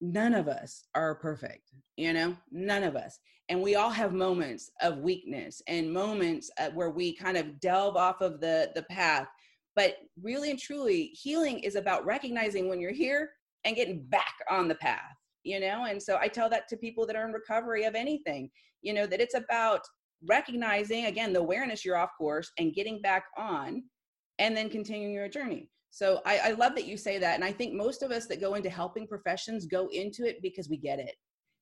None 0.00 0.34
of 0.34 0.48
us 0.48 0.84
are 0.94 1.14
perfect, 1.14 1.70
you 1.96 2.12
know, 2.12 2.36
none 2.50 2.82
of 2.82 2.96
us. 2.96 3.18
And 3.48 3.62
we 3.62 3.74
all 3.74 3.90
have 3.90 4.12
moments 4.12 4.70
of 4.82 4.98
weakness 4.98 5.62
and 5.68 5.92
moments 5.92 6.50
uh, 6.58 6.70
where 6.70 6.90
we 6.90 7.14
kind 7.14 7.36
of 7.36 7.60
delve 7.60 7.96
off 7.96 8.20
of 8.20 8.40
the 8.40 8.70
the 8.74 8.82
path. 8.84 9.28
But 9.76 9.96
really 10.20 10.50
and 10.50 10.58
truly 10.58 11.10
healing 11.14 11.60
is 11.60 11.74
about 11.76 12.04
recognizing 12.04 12.68
when 12.68 12.80
you're 12.80 12.92
here 12.92 13.30
and 13.64 13.76
getting 13.76 14.02
back 14.02 14.34
on 14.50 14.68
the 14.68 14.74
path 14.76 15.16
you 15.44 15.60
know 15.60 15.84
and 15.84 16.02
so 16.02 16.18
i 16.20 16.28
tell 16.28 16.48
that 16.48 16.66
to 16.68 16.76
people 16.76 17.06
that 17.06 17.16
are 17.16 17.26
in 17.26 17.32
recovery 17.32 17.84
of 17.84 17.94
anything 17.94 18.50
you 18.82 18.92
know 18.92 19.06
that 19.06 19.20
it's 19.20 19.34
about 19.34 19.80
recognizing 20.26 21.06
again 21.06 21.32
the 21.32 21.38
awareness 21.38 21.84
you're 21.84 21.96
off 21.96 22.10
course 22.18 22.50
and 22.58 22.74
getting 22.74 23.00
back 23.00 23.24
on 23.36 23.82
and 24.38 24.56
then 24.56 24.68
continuing 24.68 25.12
your 25.12 25.28
journey 25.28 25.68
so 25.90 26.20
I, 26.26 26.38
I 26.46 26.50
love 26.52 26.74
that 26.74 26.86
you 26.86 26.96
say 26.96 27.18
that 27.18 27.34
and 27.34 27.44
i 27.44 27.52
think 27.52 27.74
most 27.74 28.02
of 28.02 28.10
us 28.10 28.26
that 28.26 28.40
go 28.40 28.54
into 28.54 28.70
helping 28.70 29.06
professions 29.06 29.66
go 29.66 29.88
into 29.88 30.24
it 30.24 30.42
because 30.42 30.68
we 30.68 30.76
get 30.76 30.98
it 30.98 31.14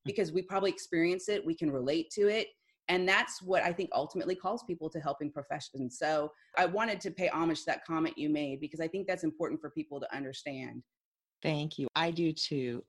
hmm. 0.04 0.06
because 0.06 0.32
we 0.32 0.42
probably 0.42 0.70
experience 0.70 1.28
it, 1.28 1.44
we 1.44 1.54
can 1.54 1.70
relate 1.70 2.10
to 2.12 2.28
it. 2.28 2.48
And 2.88 3.08
that's 3.08 3.40
what 3.40 3.62
I 3.62 3.72
think 3.72 3.90
ultimately 3.94 4.34
calls 4.34 4.64
people 4.64 4.90
to 4.90 5.00
helping 5.00 5.30
professions. 5.30 5.98
So 5.98 6.32
I 6.58 6.66
wanted 6.66 7.00
to 7.02 7.10
pay 7.10 7.28
homage 7.28 7.60
to 7.60 7.66
that 7.66 7.84
comment 7.86 8.18
you 8.18 8.28
made 8.28 8.60
because 8.60 8.80
I 8.80 8.88
think 8.88 9.06
that's 9.06 9.22
important 9.22 9.60
for 9.60 9.70
people 9.70 10.00
to 10.00 10.14
understand. 10.14 10.82
Thank 11.42 11.78
you. 11.78 11.86
I 11.94 12.10
do 12.10 12.32
too. 12.32 12.84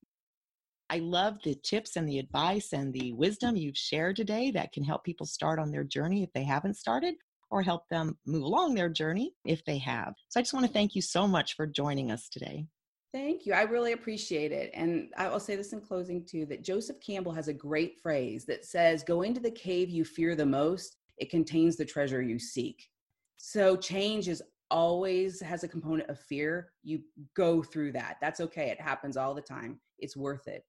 I 0.89 1.00
love 1.00 1.38
the 1.43 1.56
tips 1.56 1.96
and 1.96 2.08
the 2.08 2.19
advice 2.19 2.74
and 2.74 2.93
the 2.93 3.13
wisdom 3.13 3.56
you've 3.56 3.78
shared 3.78 4.15
today 4.15 4.52
that 4.52 4.72
can 4.72 4.84
help 4.84 5.04
people 5.04 5.26
start 5.26 5.60
on 5.60 5.72
their 5.72 5.84
journey 5.84 6.24
if 6.24 6.32
they 6.34 6.43
haven't 6.43 6.78
started 6.78 7.15
or 7.50 7.62
help 7.62 7.88
them 7.89 8.17
move 8.26 8.43
along 8.43 8.76
their 8.76 8.89
journey 8.89 9.34
if 9.46 9.63
they 9.65 9.78
have. 9.78 10.13
So 10.30 10.39
I 10.39 10.43
just 10.43 10.54
want 10.54 10.65
to 10.65 10.72
thank 10.72 10.96
you 10.96 11.02
so 11.02 11.28
much 11.28 11.56
for 11.56 11.65
joining 11.65 12.12
us 12.12 12.30
today. 12.30 12.65
Thank 13.13 13.46
you. 13.46 13.54
I 13.54 13.62
really 13.62 13.91
appreciate 13.91 14.52
it. 14.52 14.72
And 14.74 15.10
I 15.17 15.30
will 15.30 15.39
say 15.39 15.56
this 15.56 15.72
in 15.72 15.82
closing 15.82 16.26
too 16.26 16.48
that 16.48 16.63
Joseph 16.63 16.98
Campbell 17.00 17.32
has 17.32 17.48
a 17.48 17.54
great 17.54 18.00
phrase 18.02 18.46
that 18.46 18.65
says, 18.65 19.04
Go 19.04 19.22
into 19.22 19.39
the 19.39 19.52
cave 19.52 19.89
you 19.89 20.04
fear 20.04 20.36
the 20.36 20.46
most, 20.46 20.98
it 21.17 21.30
contains 21.30 21.78
the 21.78 21.86
treasure 21.86 22.24
you 22.24 22.39
seek. 22.39 22.89
So 23.38 23.76
change 23.76 24.28
is 24.28 24.41
always 24.72 25.39
has 25.41 25.63
a 25.63 25.67
component 25.67 26.10
of 26.10 26.19
fear. 26.19 26.72
You 26.84 27.02
go 27.36 27.62
through 27.62 27.91
that. 27.91 28.17
That's 28.19 28.39
okay. 28.39 28.69
It 28.69 28.82
happens 28.82 29.15
all 29.15 29.36
the 29.36 29.41
time. 29.41 29.80
It's 30.00 30.17
worth 30.17 30.48
it. 30.48 30.63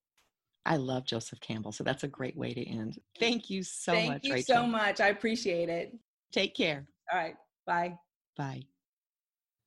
I 0.65 0.77
love 0.77 1.05
Joseph 1.05 1.39
Campbell. 1.41 1.71
So 1.71 1.83
that's 1.83 2.03
a 2.03 2.07
great 2.07 2.35
way 2.35 2.53
to 2.53 2.67
end. 2.67 2.99
Thank 3.19 3.49
you 3.49 3.63
so 3.63 3.91
Thank 3.91 4.09
much. 4.09 4.21
Thank 4.21 4.25
you 4.25 4.33
Rachel. 4.33 4.55
so 4.55 4.67
much. 4.67 4.99
I 4.99 5.09
appreciate 5.09 5.69
it. 5.69 5.93
Take 6.31 6.55
care. 6.55 6.87
All 7.11 7.19
right. 7.19 7.35
Bye. 7.65 7.97
Bye. 8.35 8.63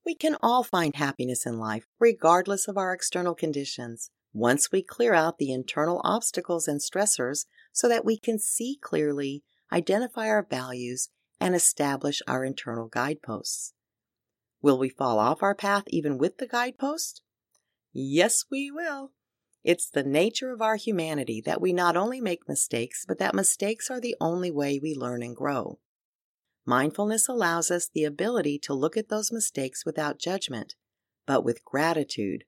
We 0.05 0.15
can 0.15 0.37
all 0.43 0.65
find 0.65 0.97
happiness 0.97 1.47
in 1.47 1.59
life, 1.59 1.85
regardless 2.01 2.67
of 2.67 2.77
our 2.77 2.93
external 2.93 3.35
conditions, 3.35 4.11
once 4.33 4.73
we 4.73 4.83
clear 4.83 5.15
out 5.15 5.39
the 5.39 5.53
internal 5.53 6.01
obstacles 6.03 6.67
and 6.67 6.81
stressors 6.81 7.47
so 7.73 7.89
that 7.89 8.05
we 8.05 8.19
can 8.19 8.39
see 8.39 8.79
clearly, 8.81 9.45
identify 9.73 10.29
our 10.29 10.47
values, 10.49 11.11
and 11.41 11.55
establish 11.55 12.23
our 12.27 12.45
internal 12.45 12.89
guideposts. 12.89 13.75
Will 14.61 14.79
we 14.79 14.89
fall 14.89 15.19
off 15.19 15.43
our 15.43 15.55
path 15.55 15.85
even 15.89 16.19
with 16.19 16.39
the 16.39 16.49
guidepost? 16.49 17.23
Yes, 17.93 18.45
we 18.51 18.71
will. 18.71 19.13
It's 19.69 19.91
the 19.91 20.03
nature 20.03 20.51
of 20.51 20.63
our 20.63 20.77
humanity 20.77 21.43
that 21.43 21.61
we 21.61 21.75
not 21.75 21.95
only 21.95 22.23
make 22.23 22.49
mistakes, 22.49 23.05
but 23.07 23.19
that 23.19 23.35
mistakes 23.35 23.91
are 23.91 24.01
the 24.01 24.17
only 24.19 24.51
way 24.51 24.81
we 24.83 24.95
learn 24.95 25.23
and 25.23 25.37
grow. 25.37 25.79
Mindfulness 26.65 27.29
allows 27.29 27.71
us 27.71 27.87
the 27.87 28.05
ability 28.05 28.59
to 28.61 28.73
look 28.73 28.97
at 28.97 29.11
those 29.11 29.31
mistakes 29.31 29.85
without 29.85 30.19
judgment, 30.19 30.75
but 31.27 31.45
with 31.45 31.67
gratitude 31.67 32.45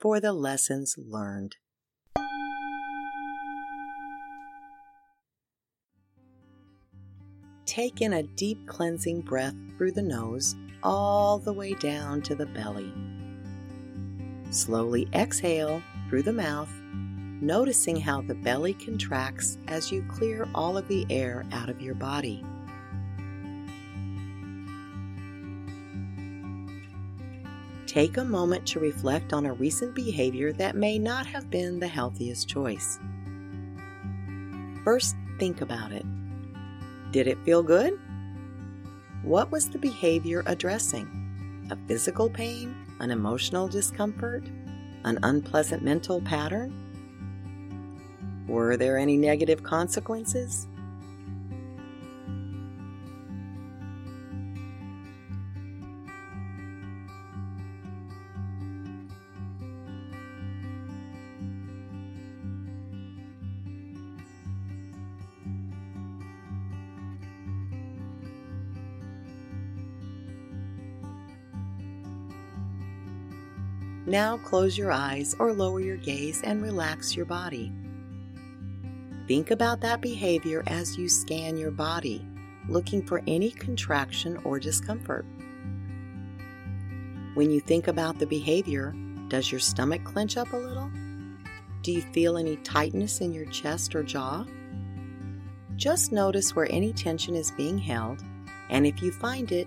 for 0.00 0.18
the 0.18 0.32
lessons 0.32 0.94
learned. 0.96 1.56
Take 7.66 8.00
in 8.00 8.14
a 8.14 8.22
deep 8.22 8.66
cleansing 8.66 9.20
breath 9.20 9.56
through 9.76 9.92
the 9.92 10.00
nose 10.00 10.56
all 10.82 11.38
the 11.38 11.52
way 11.52 11.74
down 11.74 12.22
to 12.22 12.34
the 12.34 12.46
belly. 12.46 12.90
Slowly 14.50 15.06
exhale 15.12 15.82
through 16.12 16.22
the 16.22 16.30
mouth, 16.30 16.68
noticing 17.40 17.96
how 17.96 18.20
the 18.20 18.34
belly 18.34 18.74
contracts 18.74 19.56
as 19.66 19.90
you 19.90 20.04
clear 20.10 20.46
all 20.54 20.76
of 20.76 20.86
the 20.86 21.06
air 21.08 21.46
out 21.52 21.70
of 21.70 21.80
your 21.80 21.94
body. 21.94 22.44
Take 27.86 28.18
a 28.18 28.24
moment 28.26 28.66
to 28.66 28.78
reflect 28.78 29.32
on 29.32 29.46
a 29.46 29.54
recent 29.54 29.94
behavior 29.94 30.52
that 30.52 30.76
may 30.76 30.98
not 30.98 31.24
have 31.24 31.48
been 31.48 31.80
the 31.80 31.88
healthiest 31.88 32.46
choice. 32.46 32.98
First, 34.84 35.16
think 35.38 35.62
about 35.62 35.92
it. 35.92 36.04
Did 37.10 37.26
it 37.26 37.42
feel 37.42 37.62
good? 37.62 37.98
What 39.22 39.50
was 39.50 39.70
the 39.70 39.78
behavior 39.78 40.42
addressing? 40.44 41.68
A 41.70 41.88
physical 41.88 42.28
pain, 42.28 42.76
an 43.00 43.10
emotional 43.10 43.66
discomfort? 43.66 44.44
An 45.04 45.18
unpleasant 45.22 45.82
mental 45.82 46.20
pattern? 46.20 46.72
Were 48.46 48.76
there 48.76 48.98
any 48.98 49.16
negative 49.16 49.62
consequences? 49.62 50.68
Now 74.12 74.36
close 74.36 74.76
your 74.76 74.92
eyes 74.92 75.34
or 75.38 75.54
lower 75.54 75.80
your 75.80 75.96
gaze 75.96 76.42
and 76.42 76.60
relax 76.60 77.16
your 77.16 77.24
body. 77.24 77.72
Think 79.26 79.50
about 79.50 79.80
that 79.80 80.02
behavior 80.02 80.62
as 80.66 80.98
you 80.98 81.08
scan 81.08 81.56
your 81.56 81.70
body, 81.70 82.22
looking 82.68 83.06
for 83.06 83.22
any 83.26 83.50
contraction 83.50 84.36
or 84.44 84.60
discomfort. 84.60 85.24
When 87.32 87.50
you 87.50 87.58
think 87.60 87.88
about 87.88 88.18
the 88.18 88.26
behavior, 88.26 88.94
does 89.28 89.50
your 89.50 89.60
stomach 89.60 90.04
clench 90.04 90.36
up 90.36 90.52
a 90.52 90.58
little? 90.58 90.90
Do 91.80 91.90
you 91.90 92.02
feel 92.02 92.36
any 92.36 92.56
tightness 92.56 93.22
in 93.22 93.32
your 93.32 93.46
chest 93.46 93.94
or 93.94 94.02
jaw? 94.02 94.44
Just 95.76 96.12
notice 96.12 96.54
where 96.54 96.70
any 96.70 96.92
tension 96.92 97.34
is 97.34 97.50
being 97.52 97.78
held, 97.78 98.22
and 98.68 98.86
if 98.86 99.00
you 99.00 99.10
find 99.10 99.50
it, 99.52 99.66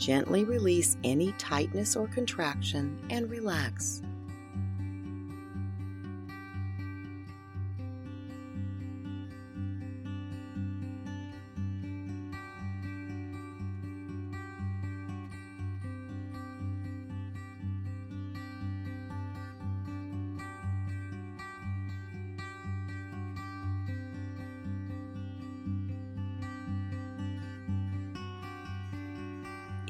Gently 0.00 0.44
release 0.44 0.96
any 1.04 1.32
tightness 1.32 1.94
or 1.94 2.08
contraction 2.08 2.98
and 3.10 3.28
relax. 3.30 4.00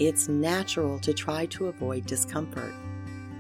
It's 0.01 0.29
natural 0.29 0.99
to 1.01 1.13
try 1.13 1.45
to 1.47 1.67
avoid 1.67 2.07
discomfort. 2.07 2.73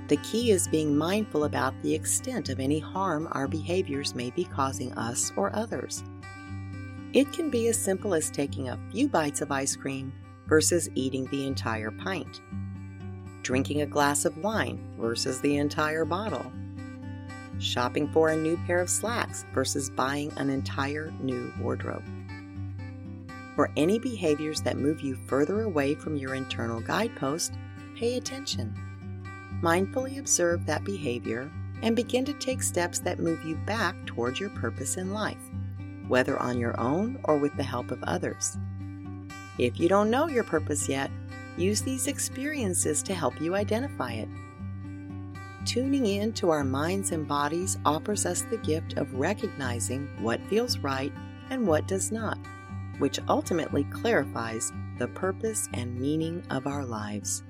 The 0.08 0.18
key 0.18 0.50
is 0.50 0.68
being 0.68 0.94
mindful 0.94 1.44
about 1.44 1.72
the 1.80 1.94
extent 1.94 2.50
of 2.50 2.60
any 2.60 2.78
harm 2.78 3.28
our 3.32 3.48
behaviors 3.48 4.14
may 4.14 4.28
be 4.28 4.44
causing 4.44 4.92
us 4.92 5.32
or 5.36 5.56
others. 5.56 6.04
It 7.14 7.32
can 7.32 7.48
be 7.48 7.68
as 7.68 7.82
simple 7.82 8.12
as 8.12 8.30
taking 8.30 8.68
a 8.68 8.78
few 8.92 9.08
bites 9.08 9.40
of 9.40 9.50
ice 9.50 9.74
cream 9.74 10.12
versus 10.48 10.90
eating 10.94 11.24
the 11.30 11.46
entire 11.46 11.90
pint, 11.90 12.42
drinking 13.40 13.80
a 13.80 13.86
glass 13.86 14.26
of 14.26 14.36
wine 14.36 14.96
versus 14.98 15.40
the 15.40 15.56
entire 15.56 16.04
bottle, 16.04 16.52
shopping 17.58 18.06
for 18.12 18.28
a 18.28 18.36
new 18.36 18.58
pair 18.66 18.80
of 18.80 18.90
slacks 18.90 19.46
versus 19.54 19.88
buying 19.88 20.30
an 20.36 20.50
entire 20.50 21.10
new 21.20 21.50
wardrobe. 21.58 22.04
For 23.54 23.70
any 23.76 23.98
behaviors 23.98 24.62
that 24.62 24.78
move 24.78 25.00
you 25.00 25.16
further 25.26 25.62
away 25.62 25.94
from 25.94 26.16
your 26.16 26.34
internal 26.34 26.80
guidepost, 26.80 27.54
pay 27.96 28.16
attention. 28.16 28.74
Mindfully 29.62 30.18
observe 30.18 30.64
that 30.66 30.84
behavior 30.84 31.50
and 31.82 31.96
begin 31.96 32.24
to 32.26 32.32
take 32.34 32.62
steps 32.62 32.98
that 33.00 33.18
move 33.18 33.42
you 33.44 33.56
back 33.66 33.96
towards 34.06 34.38
your 34.38 34.50
purpose 34.50 34.96
in 34.96 35.12
life, 35.12 35.50
whether 36.08 36.38
on 36.38 36.58
your 36.58 36.78
own 36.78 37.18
or 37.24 37.38
with 37.38 37.54
the 37.56 37.62
help 37.62 37.90
of 37.90 38.02
others. 38.04 38.56
If 39.58 39.80
you 39.80 39.88
don't 39.88 40.10
know 40.10 40.28
your 40.28 40.44
purpose 40.44 40.88
yet, 40.88 41.10
use 41.56 41.82
these 41.82 42.06
experiences 42.06 43.02
to 43.02 43.14
help 43.14 43.40
you 43.40 43.54
identify 43.54 44.12
it. 44.12 44.28
Tuning 45.66 46.06
in 46.06 46.32
to 46.34 46.50
our 46.50 46.64
minds 46.64 47.12
and 47.12 47.28
bodies 47.28 47.76
offers 47.84 48.24
us 48.24 48.42
the 48.42 48.56
gift 48.58 48.94
of 48.94 49.12
recognizing 49.12 50.08
what 50.20 50.40
feels 50.46 50.78
right 50.78 51.12
and 51.50 51.66
what 51.66 51.86
does 51.86 52.10
not 52.10 52.38
which 53.00 53.18
ultimately 53.28 53.84
clarifies 53.84 54.72
the 54.98 55.08
purpose 55.08 55.68
and 55.74 55.98
meaning 55.98 56.44
of 56.50 56.66
our 56.66 56.84
lives. 56.84 57.42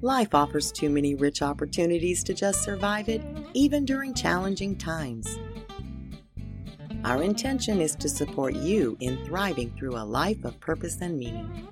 Life 0.00 0.34
offers 0.34 0.72
too 0.72 0.90
many 0.90 1.14
rich 1.14 1.42
opportunities 1.42 2.24
to 2.24 2.34
just 2.34 2.62
survive 2.62 3.08
it, 3.08 3.22
even 3.54 3.84
during 3.84 4.14
challenging 4.14 4.76
times. 4.76 5.38
Our 7.04 7.22
intention 7.22 7.80
is 7.80 7.94
to 7.96 8.08
support 8.08 8.54
you 8.54 8.96
in 9.00 9.24
thriving 9.24 9.70
through 9.76 9.96
a 9.96 10.04
life 10.04 10.44
of 10.44 10.58
purpose 10.60 10.98
and 11.00 11.18
meaning. 11.18 11.68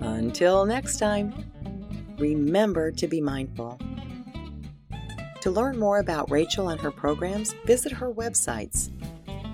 Until 0.00 0.66
next 0.66 0.98
time, 0.98 1.32
remember 2.18 2.90
to 2.90 3.06
be 3.06 3.20
mindful 3.20 3.78
to 5.40 5.50
learn 5.50 5.78
more 5.78 5.98
about 5.98 6.30
Rachel 6.30 6.68
and 6.68 6.80
her 6.80 6.90
programs, 6.90 7.54
visit 7.64 7.92
her 7.92 8.12
websites 8.12 8.90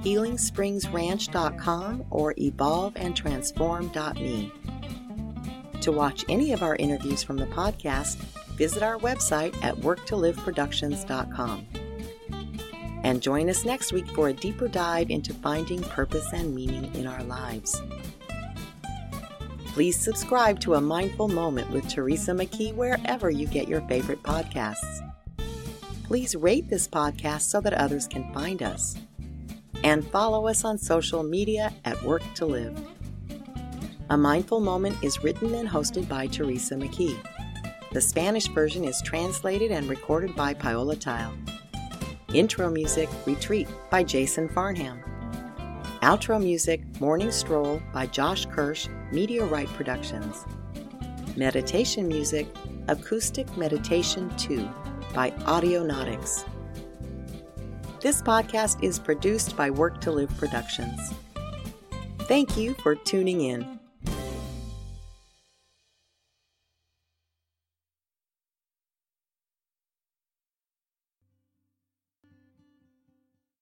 healingspringsranch.com 0.07 2.05
or 2.11 2.35
evolveandtransform.me. 2.35 4.53
To 5.81 5.93
watch 5.93 6.25
any 6.29 6.53
of 6.53 6.63
our 6.63 6.77
interviews 6.77 7.25
from 7.25 7.39
the 7.39 7.47
podcast, 7.47 8.19
visit 8.57 8.85
our 8.85 8.99
website 8.99 9.57
at 9.65 9.75
worktoliveproductions.com. 9.77 11.67
And 13.03 13.21
join 13.21 13.51
us 13.51 13.65
next 13.65 13.93
week 13.93 14.07
for 14.09 14.29
a 14.29 14.33
deeper 14.33 14.69
dive 14.69 15.11
into 15.11 15.35
finding 15.35 15.83
purpose 15.83 16.33
and 16.33 16.55
meaning 16.55 16.95
in 16.95 17.09
our 17.09 17.25
lives. 17.25 17.83
Please 19.69 19.99
subscribe 19.99 20.61
to 20.61 20.75
A 20.75 20.81
Mindful 20.81 21.27
Moment 21.29 21.71
with 21.71 21.89
Teresa 21.89 22.31
McKee 22.33 22.75
wherever 22.75 23.29
you 23.29 23.47
get 23.47 23.69
your 23.69 23.83
favorite 23.83 24.23
podcasts 24.23 25.06
please 26.07 26.37
rate 26.37 26.71
this 26.71 26.87
podcast 26.87 27.41
so 27.41 27.61
that 27.61 27.75
others 27.75 28.07
can 28.07 28.33
find 28.33 28.63
us. 28.63 28.97
And 29.83 30.07
follow 30.07 30.47
us 30.47 30.65
on 30.65 30.79
social 30.79 31.25
media 31.25 31.73
at 31.85 32.01
Work 32.05 32.23
to 32.37 32.47
Live. 32.47 32.79
A 34.11 34.17
Mindful 34.17 34.61
Moment 34.61 34.97
is 35.03 35.25
written 35.25 35.53
and 35.55 35.69
hosted 35.69 36.09
by 36.09 36.29
Teresa 36.29 36.77
McKee. 36.77 37.19
The 37.93 38.01
Spanish 38.01 38.47
version 38.47 38.85
is 38.85 39.03
translated 39.03 39.73
and 39.73 39.89
recorded 39.89 40.37
by 40.37 40.55
Paola 40.55 40.95
Tile. 40.95 41.35
Intro 42.33 42.71
music, 42.71 43.09
Retreat 43.27 43.67
by 43.91 44.05
Jason 44.05 44.49
Farnham. 44.49 45.01
Outro 46.03 46.41
music, 46.41 46.83
Morning 47.01 47.33
Stroll 47.33 47.83
by 47.93 48.07
Josh 48.07 48.47
Kirsch, 48.47 48.89
Media 49.11 49.45
Right 49.45 49.69
Productions. 49.69 50.45
Meditation 51.37 52.07
music, 52.07 52.47
Acoustic 52.87 53.57
Meditation 53.57 54.33
2 54.37 54.69
by 55.17 55.31
Audionautix. 55.31 56.45
This 58.01 58.21
podcast 58.21 58.85
is 58.85 58.99
produced 58.99 59.57
by 59.57 59.71
Work 59.71 60.03
to 60.03 60.13
Live 60.13 60.37
Productions. 60.37 61.01
Thank 62.29 62.59
you 62.59 62.75
for 62.75 62.95
tuning 62.95 63.41
in. 63.41 63.76